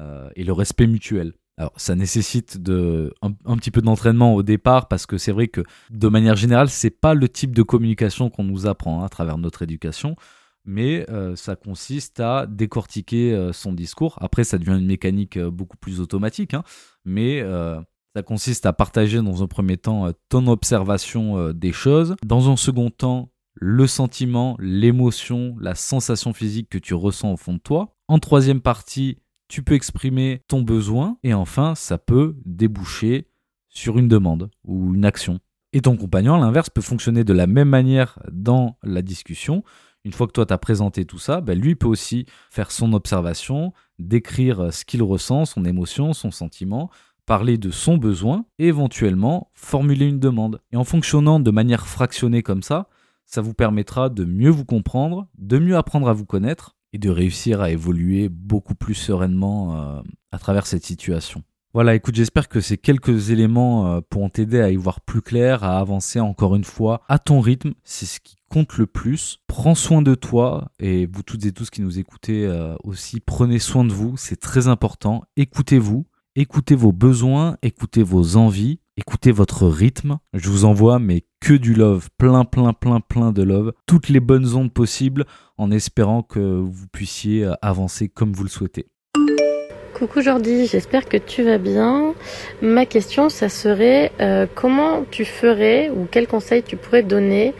euh, 0.00 0.28
et 0.34 0.42
le 0.42 0.52
respect 0.52 0.88
mutuel. 0.88 1.34
Alors, 1.56 1.72
ça 1.76 1.94
nécessite 1.94 2.58
un, 3.22 3.56
petit 3.56 3.70
peu 3.70 3.80
d'entraînement 3.80 4.34
au 4.34 4.42
départ 4.42 4.88
parce 4.88 5.06
que 5.06 5.18
c'est 5.18 5.30
vrai 5.30 5.46
que 5.46 5.60
de 5.90 6.08
manière 6.08 6.34
générale, 6.34 6.68
c'est 6.68 6.90
pas 6.90 7.14
le 7.14 7.28
type 7.28 7.54
de 7.54 7.62
communication 7.62 8.28
qu'on 8.28 8.42
nous 8.42 8.66
apprend 8.66 9.02
hein, 9.02 9.06
à 9.06 9.08
travers 9.08 9.38
notre 9.38 9.62
éducation, 9.62 10.16
mais 10.64 11.08
euh, 11.10 11.36
ça 11.36 11.56
consiste 11.56 12.20
à 12.20 12.46
décortiquer 12.46 13.32
euh, 13.32 13.52
son 13.52 13.72
discours. 13.72 14.16
Après, 14.20 14.44
ça 14.44 14.58
devient 14.58 14.78
une 14.78 14.86
mécanique 14.86 15.38
beaucoup 15.38 15.76
plus 15.76 16.00
automatique, 16.00 16.54
hein, 16.54 16.62
mais 17.04 17.42
ça 18.16 18.22
consiste 18.22 18.64
à 18.66 18.72
partager 18.72 19.20
dans 19.20 19.42
un 19.42 19.48
premier 19.48 19.76
temps 19.76 20.10
ton 20.28 20.46
observation 20.46 21.52
des 21.52 21.72
choses, 21.72 22.14
dans 22.24 22.50
un 22.50 22.56
second 22.56 22.90
temps 22.90 23.30
le 23.54 23.86
sentiment, 23.86 24.56
l'émotion, 24.58 25.56
la 25.60 25.74
sensation 25.74 26.32
physique 26.32 26.68
que 26.68 26.78
tu 26.78 26.94
ressens 26.94 27.32
au 27.32 27.36
fond 27.36 27.54
de 27.54 27.58
toi. 27.58 27.96
En 28.08 28.18
troisième 28.18 28.60
partie, 28.60 29.18
tu 29.48 29.62
peux 29.62 29.74
exprimer 29.74 30.42
ton 30.48 30.62
besoin 30.62 31.18
et 31.22 31.34
enfin 31.34 31.74
ça 31.74 31.98
peut 31.98 32.36
déboucher 32.44 33.28
sur 33.68 33.98
une 33.98 34.08
demande 34.08 34.50
ou 34.64 34.94
une 34.94 35.04
action. 35.04 35.40
Et 35.72 35.80
ton 35.80 35.96
compagnon, 35.96 36.34
à 36.34 36.38
l'inverse, 36.38 36.70
peut 36.70 36.80
fonctionner 36.80 37.24
de 37.24 37.32
la 37.32 37.46
même 37.46 37.68
manière 37.68 38.18
dans 38.30 38.78
la 38.84 39.02
discussion. 39.02 39.64
Une 40.04 40.12
fois 40.12 40.26
que 40.26 40.32
toi, 40.32 40.46
tu 40.46 40.52
as 40.52 40.58
présenté 40.58 41.04
tout 41.04 41.18
ça, 41.18 41.40
ben, 41.40 41.58
lui 41.58 41.74
peut 41.74 41.86
aussi 41.86 42.26
faire 42.50 42.70
son 42.70 42.92
observation, 42.92 43.72
décrire 43.98 44.72
ce 44.72 44.84
qu'il 44.84 45.02
ressent, 45.02 45.46
son 45.46 45.64
émotion, 45.64 46.12
son 46.12 46.30
sentiment, 46.30 46.90
parler 47.26 47.56
de 47.56 47.70
son 47.70 47.96
besoin 47.96 48.44
et 48.58 48.66
éventuellement 48.66 49.50
formuler 49.54 50.06
une 50.06 50.20
demande. 50.20 50.60
Et 50.72 50.76
en 50.76 50.84
fonctionnant 50.84 51.40
de 51.40 51.50
manière 51.50 51.86
fractionnée 51.86 52.42
comme 52.42 52.62
ça, 52.62 52.88
ça 53.24 53.40
vous 53.40 53.54
permettra 53.54 54.10
de 54.10 54.24
mieux 54.24 54.50
vous 54.50 54.66
comprendre, 54.66 55.26
de 55.38 55.58
mieux 55.58 55.76
apprendre 55.76 56.08
à 56.08 56.12
vous 56.12 56.26
connaître 56.26 56.76
et 56.92 56.98
de 56.98 57.10
réussir 57.10 57.60
à 57.60 57.70
évoluer 57.70 58.28
beaucoup 58.28 58.74
plus 58.74 58.94
sereinement 58.94 59.76
euh, 59.76 60.02
à 60.30 60.38
travers 60.38 60.66
cette 60.66 60.84
situation. 60.84 61.42
Voilà, 61.74 61.96
écoute, 61.96 62.14
j'espère 62.14 62.48
que 62.48 62.60
ces 62.60 62.78
quelques 62.78 63.30
éléments 63.30 63.88
euh, 63.88 64.00
pourront 64.08 64.28
t'aider 64.28 64.60
à 64.60 64.70
y 64.70 64.76
voir 64.76 65.00
plus 65.00 65.22
clair, 65.22 65.64
à 65.64 65.80
avancer 65.80 66.20
encore 66.20 66.54
une 66.54 66.62
fois 66.62 67.02
à 67.08 67.18
ton 67.18 67.40
rythme. 67.40 67.74
C'est 67.82 68.06
ce 68.06 68.20
qui 68.20 68.36
compte 68.48 68.78
le 68.78 68.86
plus. 68.86 69.40
Prends 69.48 69.74
soin 69.74 70.00
de 70.00 70.14
toi 70.14 70.70
et 70.78 71.06
vous 71.06 71.24
toutes 71.24 71.44
et 71.46 71.50
tous 71.50 71.70
qui 71.70 71.82
nous 71.82 71.98
écoutez 71.98 72.46
euh, 72.46 72.76
aussi, 72.84 73.18
prenez 73.18 73.58
soin 73.58 73.84
de 73.84 73.92
vous. 73.92 74.16
C'est 74.16 74.38
très 74.38 74.68
important. 74.68 75.24
Écoutez-vous, 75.36 76.06
écoutez 76.36 76.76
vos 76.76 76.92
besoins, 76.92 77.56
écoutez 77.60 78.04
vos 78.04 78.36
envies, 78.36 78.78
écoutez 78.96 79.32
votre 79.32 79.66
rythme. 79.66 80.18
Je 80.32 80.50
vous 80.50 80.66
envoie 80.66 81.00
mais 81.00 81.24
que 81.40 81.54
du 81.54 81.74
love, 81.74 82.08
plein, 82.18 82.44
plein, 82.44 82.72
plein, 82.72 83.00
plein 83.00 83.32
de 83.32 83.42
love, 83.42 83.72
toutes 83.86 84.10
les 84.10 84.20
bonnes 84.20 84.54
ondes 84.54 84.72
possibles 84.72 85.24
en 85.58 85.72
espérant 85.72 86.22
que 86.22 86.38
vous 86.38 86.86
puissiez 86.86 87.44
euh, 87.44 87.54
avancer 87.62 88.08
comme 88.08 88.32
vous 88.32 88.44
le 88.44 88.48
souhaitez. 88.48 88.86
Coucou 89.94 90.22
Jordi, 90.22 90.66
j'espère 90.66 91.08
que 91.08 91.16
tu 91.16 91.44
vas 91.44 91.58
bien. 91.58 92.14
Ma 92.60 92.84
question, 92.84 93.28
ça 93.28 93.48
serait 93.48 94.10
euh, 94.20 94.46
comment 94.54 95.04
tu 95.10 95.24
ferais 95.24 95.88
ou 95.88 96.06
quel 96.10 96.26
conseil 96.26 96.62
tu 96.64 96.76
pourrais 96.76 97.02
donner 97.02 97.54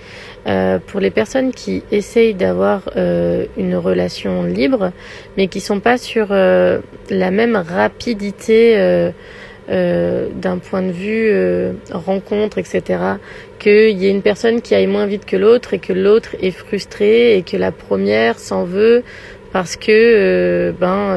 euh, 0.47 0.79
pour 0.85 1.01
les 1.01 1.11
personnes 1.11 1.53
qui 1.53 1.85
essayent 1.93 2.35
d'avoir 2.35 2.83
une 2.97 3.77
relation 3.77 4.43
libre, 4.43 4.91
mais 5.37 5.47
qui 5.47 5.61
sont 5.61 5.81
pas 5.81 5.97
sur 5.97 6.29
la 6.31 7.31
même 7.31 7.57
rapidité 7.57 9.13
euh, 9.71 10.29
d'un 10.35 10.59
point 10.59 10.83
de 10.83 10.93
vue 10.93 11.31
euh, 11.31 11.73
rencontre, 11.91 12.59
etc. 12.59 12.99
Qu'il 13.59 13.99
y 13.99 14.07
ait 14.07 14.11
une 14.11 14.21
personne 14.21 14.61
qui 14.61 14.75
aille 14.75 14.87
moins 14.87 15.07
vite 15.07 15.25
que 15.25 15.37
l'autre 15.37 15.73
et 15.73 15.79
que 15.79 15.95
l'autre 15.95 16.37
est 16.43 16.51
frustré 16.51 17.39
et 17.39 17.43
que 17.43 17.57
la 17.57 17.73
première 17.73 18.39
s'en 18.39 18.65
veut 18.65 19.03
parce 19.55 19.77
que 19.77 19.87
euh, 19.91 20.73
ben 20.79 21.17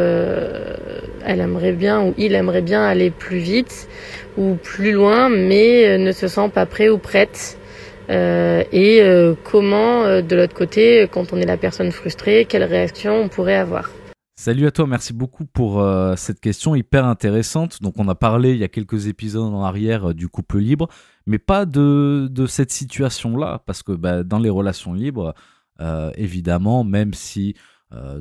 elle 1.27 1.41
aimerait 1.41 1.73
bien 1.73 2.01
ou 2.01 2.13
il 2.17 2.33
aimerait 2.33 2.61
bien 2.61 2.83
aller 2.83 3.11
plus 3.11 3.37
vite 3.37 3.87
ou 4.37 4.55
plus 4.55 4.91
loin, 4.91 5.29
mais 5.29 5.97
ne 5.97 6.11
se 6.11 6.27
sent 6.27 6.49
pas 6.53 6.65
prêt 6.65 6.89
ou 6.89 6.97
prête. 6.97 7.57
et 8.09 9.01
comment, 9.43 10.21
de 10.21 10.35
l'autre 10.35 10.55
côté, 10.55 11.07
quand 11.11 11.33
on 11.33 11.37
est 11.37 11.45
la 11.45 11.57
personne 11.57 11.91
frustrée, 11.91 12.45
quelle 12.49 12.63
réaction 12.63 13.21
on 13.21 13.27
pourrait 13.27 13.57
avoir? 13.57 13.89
Salut 14.39 14.67
à 14.67 14.71
toi, 14.71 14.85
merci 14.85 15.13
beaucoup 15.13 15.45
pour 15.45 15.81
euh, 15.81 16.15
cette 16.15 16.39
question 16.39 16.75
hyper 16.75 17.05
intéressante. 17.05 17.81
Donc 17.81 17.95
on 17.97 18.07
a 18.07 18.13
parlé 18.13 18.51
il 18.51 18.59
y 18.59 18.63
a 18.63 18.67
quelques 18.67 19.07
épisodes 19.07 19.51
en 19.51 19.63
arrière 19.63 20.11
euh, 20.11 20.13
du 20.13 20.29
couple 20.29 20.59
libre, 20.59 20.89
mais 21.25 21.39
pas 21.39 21.65
de, 21.65 22.29
cette 22.47 22.71
situation-là, 22.71 23.63
parce 23.65 23.81
que 23.81 23.93
bah, 23.93 24.21
dans 24.21 24.37
les 24.37 24.51
relations 24.51 24.93
libres, 24.93 25.33
euh, 25.81 26.11
évidemment, 26.15 26.83
même 26.83 27.15
si 27.15 27.55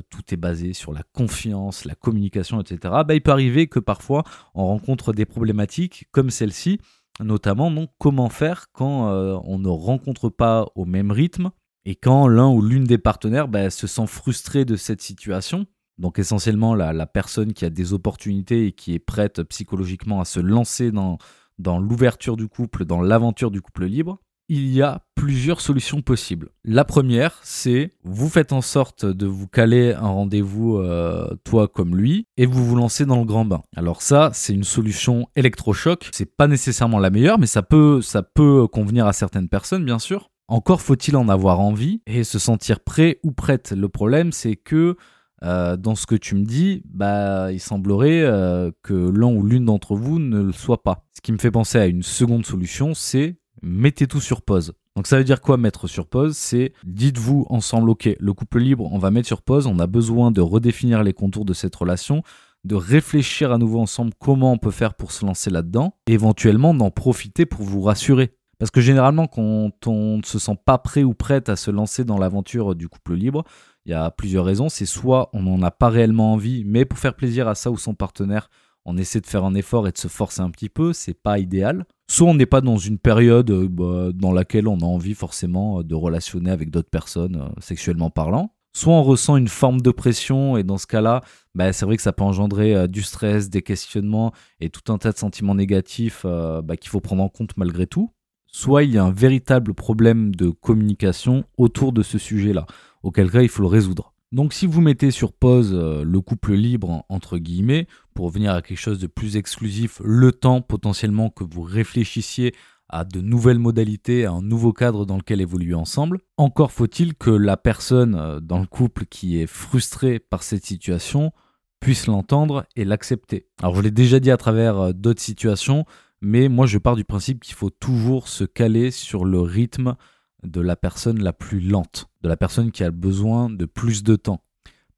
tout 0.09 0.21
est 0.33 0.37
basé 0.37 0.73
sur 0.73 0.93
la 0.93 1.03
confiance, 1.03 1.85
la 1.85 1.95
communication, 1.95 2.61
etc., 2.61 2.79
bah, 3.05 3.15
il 3.15 3.21
peut 3.21 3.31
arriver 3.31 3.67
que 3.67 3.79
parfois 3.79 4.23
on 4.53 4.65
rencontre 4.65 5.13
des 5.13 5.25
problématiques 5.25 6.07
comme 6.11 6.29
celle-ci, 6.29 6.79
notamment 7.19 7.69
donc 7.69 7.89
comment 7.97 8.29
faire 8.29 8.71
quand 8.71 9.11
on 9.11 9.59
ne 9.59 9.67
rencontre 9.67 10.29
pas 10.29 10.67
au 10.75 10.85
même 10.85 11.11
rythme 11.11 11.51
et 11.85 11.95
quand 11.95 12.27
l'un 12.27 12.49
ou 12.49 12.61
l'une 12.61 12.85
des 12.85 12.97
partenaires 12.97 13.47
bah, 13.47 13.69
se 13.69 13.87
sent 13.87 14.07
frustré 14.07 14.63
de 14.63 14.75
cette 14.75 15.01
situation 15.01 15.67
donc 15.97 16.19
essentiellement 16.19 16.75
la, 16.75 17.05
personne 17.07 17.53
qui 17.53 17.65
a 17.65 17.69
des 17.69 17.93
opportunités 17.93 18.67
et 18.67 18.71
qui 18.71 18.93
est 18.93 18.99
prête 18.99 19.41
psychologiquement 19.43 20.21
à 20.21 20.25
se 20.25 20.39
lancer 20.39 20.91
dans 20.91 21.79
l'ouverture 21.79 22.37
du 22.37 22.47
couple, 22.47 22.85
dans 22.85 23.01
l'aventure 23.01 23.51
du 23.51 23.61
couple 23.61 23.85
libre, 23.85 24.19
il 24.49 24.67
y 24.69 24.81
a 24.81 25.01
plusieurs 25.15 25.61
solutions 25.61 26.01
possibles. 26.01 26.49
La 26.63 26.85
première, 26.85 27.39
c'est 27.43 27.91
vous 28.03 28.29
faites 28.29 28.53
en 28.53 28.61
sorte 28.61 29.05
de 29.05 29.25
vous 29.25 29.47
caler 29.47 29.93
un 29.93 30.07
rendez-vous, 30.07 30.77
euh, 30.77 31.27
toi 31.43 31.67
comme 31.67 31.95
lui, 31.95 32.27
et 32.37 32.45
vous 32.45 32.65
vous 32.65 32.75
lancez 32.75 33.05
dans 33.05 33.19
le 33.19 33.25
grand 33.25 33.45
bain. 33.45 33.63
Alors 33.75 34.01
ça, 34.01 34.31
c'est 34.33 34.53
une 34.53 34.63
solution 34.63 35.27
électrochoc. 35.35 36.09
C'est 36.11 36.37
pas 36.37 36.47
nécessairement 36.47 36.99
la 36.99 37.09
meilleure, 37.09 37.39
mais 37.39 37.47
ça 37.47 37.61
peut, 37.61 38.01
ça 38.01 38.23
peut 38.23 38.67
convenir 38.67 39.05
à 39.07 39.13
certaines 39.13 39.49
personnes, 39.49 39.85
bien 39.85 39.99
sûr. 39.99 40.29
Encore 40.47 40.81
faut-il 40.81 41.17
en 41.17 41.27
avoir 41.27 41.59
envie 41.59 42.01
et 42.05 42.23
se 42.23 42.39
sentir 42.39 42.79
prêt 42.79 43.19
ou 43.23 43.31
prête. 43.31 43.73
Le 43.75 43.89
problème, 43.89 44.31
c'est 44.31 44.55
que 44.55 44.95
euh, 45.43 45.75
dans 45.77 45.95
ce 45.95 46.07
que 46.07 46.15
tu 46.15 46.35
me 46.35 46.45
dis, 46.45 46.81
bah, 46.85 47.51
il 47.51 47.59
semblerait 47.59 48.21
euh, 48.21 48.71
que 48.81 48.93
l'un 48.93 49.27
ou 49.27 49.43
l'une 49.43 49.65
d'entre 49.65 49.95
vous 49.95 50.19
ne 50.19 50.41
le 50.41 50.51
soit 50.51 50.83
pas. 50.83 51.05
Ce 51.13 51.21
qui 51.21 51.31
me 51.31 51.37
fait 51.37 51.51
penser 51.51 51.77
à 51.77 51.85
une 51.85 52.01
seconde 52.01 52.45
solution, 52.45 52.93
c'est 52.93 53.37
mettez 53.61 54.07
tout 54.07 54.21
sur 54.21 54.41
pause. 54.41 54.73
Donc 54.95 55.07
ça 55.07 55.17
veut 55.17 55.23
dire 55.23 55.41
quoi 55.41 55.57
mettre 55.57 55.87
sur 55.87 56.07
pause? 56.07 56.35
C'est 56.35 56.73
dites-vous 56.83 57.45
ensemble, 57.49 57.89
ok, 57.89 58.09
le 58.19 58.33
couple 58.33 58.59
libre, 58.59 58.89
on 58.91 58.97
va 58.97 59.11
mettre 59.11 59.27
sur 59.27 59.41
pause, 59.41 59.67
on 59.67 59.79
a 59.79 59.87
besoin 59.87 60.31
de 60.31 60.41
redéfinir 60.41 61.03
les 61.03 61.13
contours 61.13 61.45
de 61.45 61.53
cette 61.53 61.75
relation, 61.75 62.23
de 62.63 62.75
réfléchir 62.75 63.51
à 63.51 63.57
nouveau 63.57 63.79
ensemble 63.79 64.11
comment 64.19 64.51
on 64.51 64.57
peut 64.57 64.71
faire 64.71 64.95
pour 64.95 65.11
se 65.11 65.25
lancer 65.25 65.49
là-dedans, 65.49 65.95
éventuellement 66.07 66.73
d'en 66.73 66.91
profiter 66.91 67.45
pour 67.45 67.61
vous 67.61 67.81
rassurer. 67.81 68.33
Parce 68.59 68.71
que 68.71 68.81
généralement, 68.81 69.27
quand 69.27 69.85
on 69.85 70.17
ne 70.17 70.23
se 70.23 70.39
sent 70.39 70.57
pas 70.65 70.79
prêt 70.79 71.03
ou 71.03 71.13
prête 71.13 71.47
à 71.47 71.55
se 71.55 71.69
lancer 71.69 72.03
dans 72.03 72.17
l'aventure 72.17 72.73
du 72.73 72.89
couple 72.89 73.13
libre, 73.13 73.43
il 73.85 73.91
y 73.91 73.93
a 73.93 74.09
plusieurs 74.09 74.45
raisons. 74.45 74.67
C'est 74.67 74.87
soit 74.87 75.29
on 75.33 75.43
n'en 75.43 75.61
a 75.61 75.71
pas 75.71 75.89
réellement 75.89 76.33
envie, 76.33 76.63
mais 76.65 76.83
pour 76.83 76.97
faire 76.97 77.15
plaisir 77.15 77.47
à 77.47 77.55
ça 77.55 77.69
ou 77.69 77.77
son 77.77 77.93
partenaire, 77.93 78.49
on 78.87 78.97
essaie 78.97 79.19
de 79.19 79.27
faire 79.27 79.43
un 79.43 79.53
effort 79.53 79.87
et 79.87 79.91
de 79.91 79.97
se 79.97 80.07
forcer 80.07 80.41
un 80.41 80.49
petit 80.49 80.69
peu, 80.69 80.93
c'est 80.93 81.13
pas 81.13 81.37
idéal. 81.37 81.85
Soit 82.09 82.29
on 82.29 82.33
n'est 82.33 82.45
pas 82.45 82.61
dans 82.61 82.77
une 82.77 82.97
période 82.97 83.51
euh, 83.51 83.67
bah, 83.69 84.11
dans 84.13 84.31
laquelle 84.31 84.67
on 84.67 84.79
a 84.79 84.85
envie 84.85 85.13
forcément 85.13 85.83
de 85.83 85.93
relationner 85.93 86.49
avec 86.49 86.71
d'autres 86.71 86.89
personnes 86.89 87.35
euh, 87.35 87.59
sexuellement 87.59 88.09
parlant. 88.09 88.53
Soit 88.73 88.93
on 88.93 89.03
ressent 89.03 89.35
une 89.35 89.49
forme 89.49 89.81
de 89.81 89.91
pression 89.91 90.55
et 90.55 90.63
dans 90.63 90.77
ce 90.77 90.87
cas-là, 90.87 91.21
bah, 91.53 91.73
c'est 91.73 91.85
vrai 91.85 91.97
que 91.97 92.01
ça 92.01 92.13
peut 92.13 92.23
engendrer 92.23 92.75
euh, 92.75 92.87
du 92.87 93.01
stress, 93.01 93.49
des 93.49 93.61
questionnements 93.61 94.31
et 94.61 94.69
tout 94.69 94.91
un 94.91 94.97
tas 94.97 95.11
de 95.11 95.17
sentiments 95.17 95.55
négatifs 95.55 96.25
bah, 96.25 96.77
qu'il 96.77 96.89
faut 96.89 97.01
prendre 97.01 97.23
en 97.23 97.29
compte 97.29 97.57
malgré 97.57 97.87
tout. 97.87 98.11
Soit 98.45 98.83
il 98.83 98.91
y 98.91 98.97
a 98.97 99.03
un 99.03 99.11
véritable 99.11 99.73
problème 99.73 100.33
de 100.33 100.49
communication 100.49 101.43
autour 101.57 101.91
de 101.91 102.03
ce 102.03 102.17
sujet-là, 102.17 102.65
auquel 103.03 103.29
cas 103.29 103.41
il 103.41 103.49
faut 103.49 103.63
le 103.63 103.67
résoudre. 103.67 104.13
Donc 104.33 104.51
si 104.51 104.67
vous 104.67 104.81
mettez 104.81 105.11
sur 105.11 105.31
pause 105.31 105.71
euh, 105.73 106.03
le 106.03 106.19
couple 106.19 106.53
libre, 106.53 107.05
entre 107.07 107.37
guillemets, 107.37 107.87
pour 108.13 108.25
revenir 108.25 108.53
à 108.53 108.61
quelque 108.61 108.77
chose 108.77 108.99
de 108.99 109.07
plus 109.07 109.37
exclusif, 109.37 110.01
le 110.03 110.33
temps 110.33 110.61
potentiellement 110.61 111.29
que 111.29 111.45
vous 111.45 111.61
réfléchissiez 111.61 112.53
à 112.89 113.05
de 113.05 113.21
nouvelles 113.21 113.59
modalités, 113.59 114.25
à 114.25 114.31
un 114.31 114.41
nouveau 114.41 114.73
cadre 114.73 115.05
dans 115.05 115.17
lequel 115.17 115.39
évoluer 115.39 115.73
ensemble, 115.73 116.19
encore 116.37 116.71
faut-il 116.71 117.15
que 117.15 117.29
la 117.29 117.55
personne 117.55 118.15
euh, 118.15 118.39
dans 118.41 118.59
le 118.59 118.67
couple 118.67 119.05
qui 119.05 119.39
est 119.39 119.47
frustrée 119.47 120.19
par 120.19 120.43
cette 120.43 120.65
situation 120.65 121.31
puisse 121.79 122.07
l'entendre 122.07 122.65
et 122.75 122.83
l'accepter. 122.83 123.47
Alors 123.61 123.75
je 123.75 123.81
l'ai 123.81 123.91
déjà 123.91 124.19
dit 124.19 124.31
à 124.31 124.37
travers 124.37 124.77
euh, 124.77 124.91
d'autres 124.93 125.21
situations, 125.21 125.85
mais 126.21 126.49
moi 126.49 126.65
je 126.65 126.79
pars 126.79 126.97
du 126.97 127.05
principe 127.05 127.41
qu'il 127.41 127.55
faut 127.55 127.69
toujours 127.69 128.27
se 128.27 128.43
caler 128.43 128.91
sur 128.91 129.23
le 129.23 129.39
rythme 129.39 129.95
de 130.43 130.61
la 130.61 130.75
personne 130.75 131.21
la 131.21 131.33
plus 131.33 131.59
lente, 131.59 132.09
de 132.21 132.29
la 132.29 132.37
personne 132.37 132.71
qui 132.71 132.83
a 132.83 132.91
besoin 132.91 133.49
de 133.49 133.65
plus 133.65 134.03
de 134.03 134.15
temps. 134.15 134.41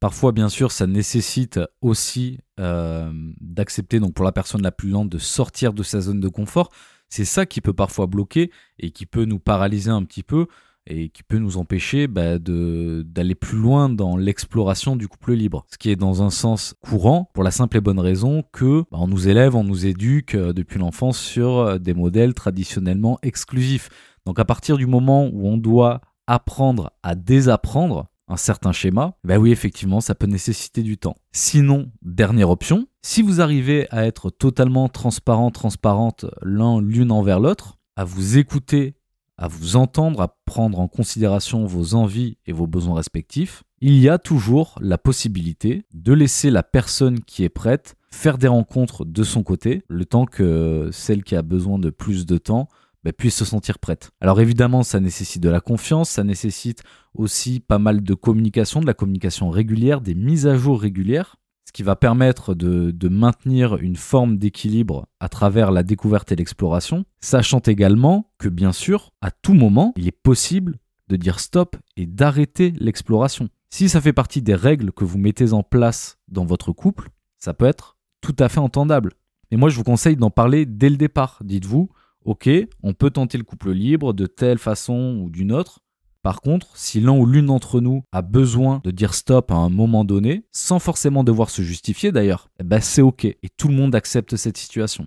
Parfois, 0.00 0.32
bien 0.32 0.48
sûr, 0.48 0.72
ça 0.72 0.86
nécessite 0.86 1.60
aussi 1.82 2.38
euh, 2.58 3.12
d'accepter, 3.40 4.00
donc 4.00 4.14
pour 4.14 4.24
la 4.24 4.32
personne 4.32 4.62
la 4.62 4.72
plus 4.72 4.88
lente, 4.88 5.10
de 5.10 5.18
sortir 5.18 5.74
de 5.74 5.82
sa 5.82 6.00
zone 6.00 6.20
de 6.20 6.28
confort. 6.28 6.70
C'est 7.10 7.26
ça 7.26 7.44
qui 7.44 7.60
peut 7.60 7.74
parfois 7.74 8.06
bloquer 8.06 8.50
et 8.78 8.92
qui 8.92 9.04
peut 9.04 9.24
nous 9.24 9.38
paralyser 9.38 9.90
un 9.90 10.04
petit 10.04 10.22
peu 10.22 10.46
et 10.86 11.08
qui 11.10 11.22
peut 11.22 11.38
nous 11.38 11.56
empêcher 11.56 12.06
bah, 12.06 12.38
d'aller 12.38 13.34
plus 13.34 13.58
loin 13.58 13.88
dans 13.88 14.16
l'exploration 14.16 14.96
du 14.96 15.08
couple 15.08 15.34
libre. 15.34 15.66
Ce 15.70 15.78
qui 15.78 15.90
est 15.90 15.96
dans 15.96 16.22
un 16.22 16.30
sens 16.30 16.74
courant 16.80 17.30
pour 17.34 17.44
la 17.44 17.50
simple 17.50 17.76
et 17.76 17.80
bonne 17.80 18.00
raison 18.00 18.42
que 18.52 18.80
bah, 18.90 18.98
on 19.00 19.06
nous 19.06 19.28
élève, 19.28 19.54
on 19.54 19.64
nous 19.64 19.86
éduque 19.86 20.34
euh, 20.34 20.52
depuis 20.52 20.78
l'enfance 20.78 21.18
sur 21.18 21.58
euh, 21.58 21.78
des 21.78 21.94
modèles 21.94 22.34
traditionnellement 22.34 23.18
exclusifs. 23.22 23.90
Donc 24.26 24.38
à 24.38 24.44
partir 24.44 24.76
du 24.76 24.86
moment 24.86 25.28
où 25.32 25.46
on 25.46 25.56
doit 25.56 26.00
apprendre 26.26 26.92
à 27.02 27.14
désapprendre 27.14 28.06
un 28.28 28.36
certain 28.36 28.70
schéma, 28.70 29.16
ben 29.24 29.38
oui, 29.38 29.50
effectivement, 29.50 30.00
ça 30.00 30.14
peut 30.14 30.26
nécessiter 30.26 30.82
du 30.82 30.96
temps. 30.96 31.16
Sinon, 31.32 31.90
dernière 32.02 32.50
option, 32.50 32.86
si 33.02 33.22
vous 33.22 33.40
arrivez 33.40 33.88
à 33.90 34.06
être 34.06 34.30
totalement 34.30 34.88
transparent, 34.88 35.50
transparente 35.50 36.26
l'un 36.42 36.80
l'une 36.80 37.10
envers 37.10 37.40
l'autre, 37.40 37.78
à 37.96 38.04
vous 38.04 38.38
écouter, 38.38 38.94
à 39.36 39.48
vous 39.48 39.74
entendre, 39.74 40.20
à 40.20 40.36
prendre 40.44 40.78
en 40.78 40.86
considération 40.86 41.66
vos 41.66 41.94
envies 41.94 42.36
et 42.46 42.52
vos 42.52 42.68
besoins 42.68 42.94
respectifs, 42.94 43.64
il 43.80 43.98
y 43.98 44.08
a 44.08 44.18
toujours 44.18 44.76
la 44.80 44.98
possibilité 44.98 45.84
de 45.92 46.12
laisser 46.12 46.50
la 46.50 46.62
personne 46.62 47.20
qui 47.20 47.42
est 47.42 47.48
prête 47.48 47.96
faire 48.12 48.38
des 48.38 48.48
rencontres 48.48 49.04
de 49.04 49.22
son 49.22 49.42
côté, 49.42 49.82
le 49.88 50.04
temps 50.04 50.26
que 50.26 50.90
celle 50.92 51.24
qui 51.24 51.36
a 51.36 51.42
besoin 51.42 51.78
de 51.78 51.90
plus 51.90 52.26
de 52.26 52.38
temps 52.38 52.68
bah, 53.04 53.12
se 53.18 53.44
sentir 53.44 53.78
prête. 53.78 54.10
Alors 54.20 54.40
évidemment, 54.40 54.82
ça 54.82 55.00
nécessite 55.00 55.42
de 55.42 55.48
la 55.48 55.60
confiance, 55.60 56.10
ça 56.10 56.24
nécessite 56.24 56.82
aussi 57.14 57.60
pas 57.60 57.78
mal 57.78 58.02
de 58.02 58.14
communication, 58.14 58.80
de 58.80 58.86
la 58.86 58.94
communication 58.94 59.50
régulière, 59.50 60.00
des 60.00 60.14
mises 60.14 60.46
à 60.46 60.56
jour 60.56 60.80
régulières, 60.80 61.36
ce 61.66 61.72
qui 61.72 61.82
va 61.82 61.96
permettre 61.96 62.54
de 62.54 63.08
maintenir 63.08 63.76
une 63.76 63.96
forme 63.96 64.38
d'équilibre 64.38 65.06
à 65.20 65.28
travers 65.28 65.70
la 65.70 65.82
découverte 65.82 66.32
et 66.32 66.36
l'exploration, 66.36 67.04
sachant 67.20 67.60
également 67.60 68.30
que 68.38 68.48
bien 68.48 68.72
sûr, 68.72 69.12
à 69.20 69.30
tout 69.30 69.54
moment, 69.54 69.92
il 69.96 70.08
est 70.08 70.10
possible 70.10 70.78
de 71.08 71.16
dire 71.16 71.40
stop 71.40 71.76
et 71.96 72.06
d'arrêter 72.06 72.72
l'exploration. 72.78 73.48
Si 73.70 73.88
ça 73.88 74.00
fait 74.00 74.12
partie 74.12 74.42
des 74.42 74.54
règles 74.54 74.92
que 74.92 75.04
vous 75.04 75.18
mettez 75.18 75.52
en 75.52 75.62
place 75.62 76.18
dans 76.28 76.44
votre 76.44 76.72
couple, 76.72 77.10
ça 77.38 77.54
peut 77.54 77.66
être 77.66 77.96
tout 78.20 78.34
à 78.38 78.48
fait 78.48 78.58
entendable. 78.58 79.12
Et 79.50 79.56
moi, 79.56 79.68
je 79.68 79.76
vous 79.76 79.84
conseille 79.84 80.16
d'en 80.16 80.30
parler 80.30 80.66
dès 80.66 80.90
le 80.90 80.96
départ. 80.96 81.40
Dites-vous, 81.44 81.90
ok, 82.24 82.48
on 82.82 82.92
peut 82.92 83.10
tenter 83.10 83.38
le 83.38 83.44
couple 83.44 83.72
libre 83.72 84.12
de 84.12 84.26
telle 84.26 84.58
façon 84.58 85.20
ou 85.22 85.30
d'une 85.30 85.52
autre. 85.52 85.80
Par 86.22 86.42
contre, 86.42 86.76
si 86.76 87.00
l'un 87.00 87.12
ou 87.12 87.24
l'une 87.24 87.46
d'entre 87.46 87.80
nous 87.80 88.02
a 88.12 88.20
besoin 88.20 88.82
de 88.84 88.90
dire 88.90 89.14
stop 89.14 89.50
à 89.50 89.54
un 89.54 89.70
moment 89.70 90.04
donné, 90.04 90.44
sans 90.52 90.78
forcément 90.78 91.24
devoir 91.24 91.48
se 91.48 91.62
justifier 91.62 92.12
d'ailleurs, 92.12 92.50
ben 92.62 92.80
c'est 92.80 93.00
ok 93.00 93.24
et 93.24 93.48
tout 93.56 93.68
le 93.68 93.74
monde 93.74 93.94
accepte 93.94 94.36
cette 94.36 94.58
situation. 94.58 95.06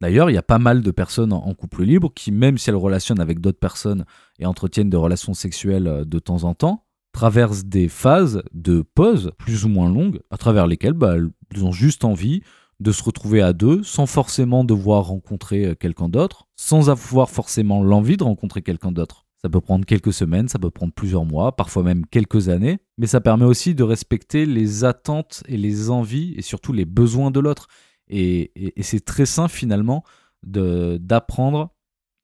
D'ailleurs, 0.00 0.30
il 0.30 0.34
y 0.34 0.38
a 0.38 0.42
pas 0.42 0.58
mal 0.58 0.82
de 0.82 0.90
personnes 0.90 1.32
en 1.32 1.54
couple 1.54 1.84
libre 1.84 2.12
qui, 2.14 2.32
même 2.32 2.58
si 2.58 2.68
elles 2.68 2.76
relationnent 2.76 3.20
avec 3.20 3.40
d'autres 3.40 3.58
personnes 3.58 4.04
et 4.38 4.46
entretiennent 4.46 4.90
des 4.90 4.96
relations 4.96 5.34
sexuelles 5.34 5.86
euh, 5.86 6.04
de 6.04 6.18
temps 6.18 6.44
en 6.44 6.54
temps, 6.54 6.84
traversent 7.12 7.64
des 7.64 7.88
phases 7.88 8.42
de 8.52 8.82
pause 8.82 9.30
plus 9.38 9.64
ou 9.64 9.68
moins 9.68 9.88
longues 9.88 10.20
à 10.30 10.36
travers 10.36 10.66
lesquelles 10.66 10.94
bah, 10.94 11.14
elles 11.16 11.64
ont 11.64 11.72
juste 11.72 12.04
envie 12.04 12.42
de 12.80 12.92
se 12.92 13.02
retrouver 13.02 13.40
à 13.40 13.52
deux 13.52 13.82
sans 13.82 14.06
forcément 14.06 14.64
devoir 14.64 15.04
rencontrer 15.04 15.66
euh, 15.66 15.74
quelqu'un 15.74 16.08
d'autre, 16.08 16.46
sans 16.56 16.90
avoir 16.90 17.30
forcément 17.30 17.82
l'envie 17.82 18.16
de 18.16 18.24
rencontrer 18.24 18.62
quelqu'un 18.62 18.92
d'autre. 18.92 19.24
Ça 19.44 19.50
peut 19.50 19.60
prendre 19.60 19.84
quelques 19.84 20.12
semaines, 20.12 20.48
ça 20.48 20.58
peut 20.58 20.70
prendre 20.70 20.94
plusieurs 20.94 21.26
mois, 21.26 21.54
parfois 21.54 21.82
même 21.82 22.06
quelques 22.06 22.48
années, 22.48 22.78
mais 22.96 23.06
ça 23.06 23.20
permet 23.20 23.44
aussi 23.44 23.74
de 23.74 23.82
respecter 23.82 24.46
les 24.46 24.84
attentes 24.84 25.42
et 25.48 25.58
les 25.58 25.90
envies 25.90 26.32
et 26.36 26.42
surtout 26.42 26.72
les 26.72 26.86
besoins 26.86 27.30
de 27.30 27.40
l'autre. 27.40 27.68
Et, 28.08 28.52
c'est 28.80 29.04
très 29.04 29.26
sain 29.26 29.48
finalement 29.48 30.02
d'apprendre 30.42 31.74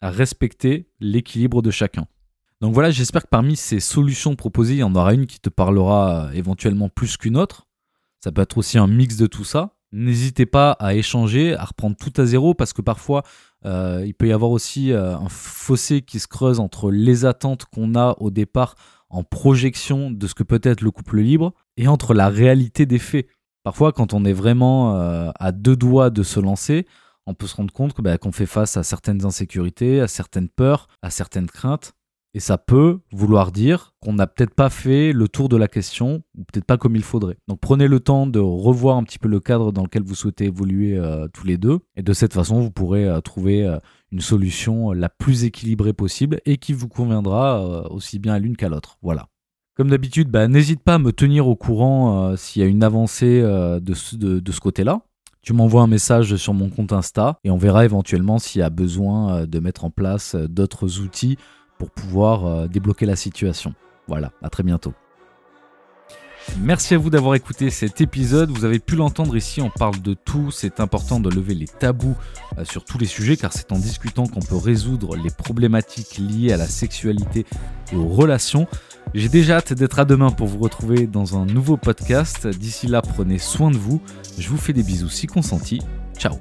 à 0.00 0.10
respecter 0.10 0.88
l'équilibre 0.98 1.60
de 1.60 1.70
chacun. 1.70 2.06
Donc 2.60 2.74
voilà, 2.74 2.90
j'espère 2.90 3.24
que 3.24 3.28
parmi 3.28 3.56
ces 3.56 3.80
solutions 3.80 4.34
proposées, 4.34 4.74
il 4.74 4.78
y 4.78 4.82
en 4.82 4.94
aura 4.94 5.12
une 5.14 5.26
qui 5.26 5.40
te 5.40 5.48
parlera 5.48 6.26
euh, 6.26 6.32
éventuellement 6.32 6.88
plus 6.88 7.16
qu'une 7.16 7.36
autre. 7.36 7.66
Ça 8.22 8.32
peut 8.32 8.42
être 8.42 8.58
aussi 8.58 8.78
un 8.78 8.86
mix 8.86 9.16
de 9.16 9.26
tout 9.26 9.44
ça. 9.44 9.76
N'hésitez 9.92 10.46
pas 10.46 10.72
à 10.72 10.94
échanger, 10.94 11.54
à 11.54 11.64
reprendre 11.64 11.96
tout 11.96 12.12
à 12.20 12.24
zéro 12.24 12.54
parce 12.54 12.72
que 12.72 12.82
parfois 12.82 13.24
euh, 13.64 14.04
il 14.06 14.14
peut 14.14 14.28
y 14.28 14.32
avoir 14.32 14.52
aussi 14.52 14.92
euh, 14.92 15.16
un 15.16 15.28
fossé 15.28 16.02
qui 16.02 16.20
se 16.20 16.28
creuse 16.28 16.60
entre 16.60 16.90
les 16.90 17.24
attentes 17.24 17.64
qu'on 17.64 17.96
a 17.96 18.16
au 18.20 18.30
départ 18.30 18.76
en 19.08 19.24
projection 19.24 20.12
de 20.12 20.26
ce 20.28 20.34
que 20.34 20.44
peut 20.44 20.60
être 20.62 20.82
le 20.82 20.92
couple 20.92 21.18
libre 21.18 21.52
et 21.76 21.88
entre 21.88 22.14
la 22.14 22.28
réalité 22.28 22.86
des 22.86 23.00
faits. 23.00 23.26
Parfois, 23.64 23.92
quand 23.92 24.14
on 24.14 24.24
est 24.24 24.32
vraiment 24.32 24.96
euh, 24.96 25.30
à 25.34 25.50
deux 25.50 25.76
doigts 25.76 26.10
de 26.10 26.22
se 26.22 26.38
lancer, 26.38 26.86
on 27.26 27.34
peut 27.34 27.48
se 27.48 27.56
rendre 27.56 27.72
compte 27.72 28.00
bah, 28.00 28.16
qu'on 28.16 28.32
fait 28.32 28.46
face 28.46 28.76
à 28.76 28.84
certaines 28.84 29.24
insécurités, 29.24 30.00
à 30.00 30.06
certaines 30.06 30.48
peurs, 30.48 30.86
à 31.02 31.10
certaines 31.10 31.48
craintes 31.48 31.94
et 32.32 32.40
ça 32.40 32.58
peut 32.58 33.00
vouloir 33.12 33.50
dire 33.50 33.92
qu'on 34.00 34.12
n'a 34.12 34.26
peut-être 34.26 34.54
pas 34.54 34.70
fait 34.70 35.12
le 35.12 35.26
tour 35.28 35.48
de 35.48 35.56
la 35.56 35.68
question, 35.68 36.22
ou 36.36 36.44
peut-être 36.44 36.64
pas 36.64 36.78
comme 36.78 36.94
il 36.94 37.02
faudrait. 37.02 37.36
Donc 37.48 37.58
prenez 37.60 37.88
le 37.88 38.00
temps 38.00 38.26
de 38.26 38.38
revoir 38.38 38.96
un 38.96 39.02
petit 39.02 39.18
peu 39.18 39.28
le 39.28 39.40
cadre 39.40 39.72
dans 39.72 39.82
lequel 39.82 40.02
vous 40.02 40.14
souhaitez 40.14 40.44
évoluer 40.44 40.96
euh, 40.96 41.26
tous 41.32 41.44
les 41.44 41.58
deux. 41.58 41.80
Et 41.96 42.02
de 42.02 42.12
cette 42.12 42.32
façon, 42.32 42.60
vous 42.60 42.70
pourrez 42.70 43.06
euh, 43.06 43.20
trouver 43.20 43.66
euh, 43.66 43.78
une 44.12 44.20
solution 44.20 44.92
la 44.92 45.08
plus 45.08 45.44
équilibrée 45.44 45.92
possible 45.92 46.40
et 46.46 46.56
qui 46.56 46.72
vous 46.72 46.88
conviendra 46.88 47.90
aussi 47.90 48.18
bien 48.18 48.34
à 48.34 48.38
l'une 48.38 48.56
qu'à 48.56 48.68
l'autre. 48.68 48.98
Voilà. 49.02 49.28
Comme 49.76 49.90
d'habitude, 49.90 50.28
bah, 50.30 50.46
n'hésite 50.46 50.82
pas 50.82 50.94
à 50.94 50.98
me 50.98 51.12
tenir 51.12 51.48
au 51.48 51.56
courant 51.56 52.36
s'il 52.36 52.60
y 52.60 52.64
a 52.64 52.68
une 52.68 52.82
avancée 52.82 53.40
de 53.40 53.94
ce, 53.94 54.16
de 54.16 54.52
ce 54.52 54.60
côté-là. 54.60 55.02
Tu 55.42 55.52
m'envoies 55.52 55.80
un 55.80 55.86
message 55.86 56.34
sur 56.36 56.54
mon 56.54 56.70
compte 56.70 56.92
Insta 56.92 57.38
et 57.44 57.50
on 57.50 57.56
verra 57.56 57.84
éventuellement 57.84 58.40
s'il 58.40 58.60
y 58.60 58.64
a 58.64 58.68
besoin 58.68 59.46
de 59.46 59.60
mettre 59.60 59.84
en 59.84 59.90
place 59.90 60.34
d'autres 60.34 61.00
outils 61.00 61.38
pour 61.80 61.90
pouvoir 61.90 62.44
euh, 62.44 62.68
débloquer 62.68 63.06
la 63.06 63.16
situation. 63.16 63.72
Voilà, 64.06 64.32
à 64.42 64.50
très 64.50 64.62
bientôt. 64.62 64.92
Merci 66.58 66.94
à 66.94 66.98
vous 66.98 67.08
d'avoir 67.08 67.34
écouté 67.34 67.70
cet 67.70 68.02
épisode. 68.02 68.50
Vous 68.50 68.66
avez 68.66 68.78
pu 68.78 68.96
l'entendre 68.96 69.34
ici, 69.34 69.62
on 69.62 69.70
parle 69.70 70.00
de 70.02 70.12
tout. 70.12 70.50
C'est 70.50 70.78
important 70.80 71.20
de 71.20 71.30
lever 71.30 71.54
les 71.54 71.66
tabous 71.66 72.16
euh, 72.58 72.64
sur 72.66 72.84
tous 72.84 72.98
les 72.98 73.06
sujets 73.06 73.38
car 73.38 73.52
c'est 73.52 73.72
en 73.72 73.78
discutant 73.78 74.26
qu'on 74.26 74.40
peut 74.40 74.56
résoudre 74.56 75.16
les 75.16 75.30
problématiques 75.30 76.18
liées 76.18 76.52
à 76.52 76.58
la 76.58 76.66
sexualité 76.66 77.46
et 77.92 77.96
aux 77.96 78.08
relations. 78.08 78.66
J'ai 79.14 79.30
déjà 79.30 79.56
hâte 79.56 79.72
d'être 79.72 79.98
à 79.98 80.04
demain 80.04 80.30
pour 80.30 80.48
vous 80.48 80.58
retrouver 80.58 81.06
dans 81.06 81.38
un 81.38 81.46
nouveau 81.46 81.78
podcast. 81.78 82.46
D'ici 82.46 82.88
là, 82.88 83.00
prenez 83.00 83.38
soin 83.38 83.70
de 83.70 83.78
vous. 83.78 84.02
Je 84.38 84.50
vous 84.50 84.58
fais 84.58 84.74
des 84.74 84.82
bisous 84.82 85.08
si 85.08 85.26
consentis. 85.26 85.80
Ciao 86.18 86.34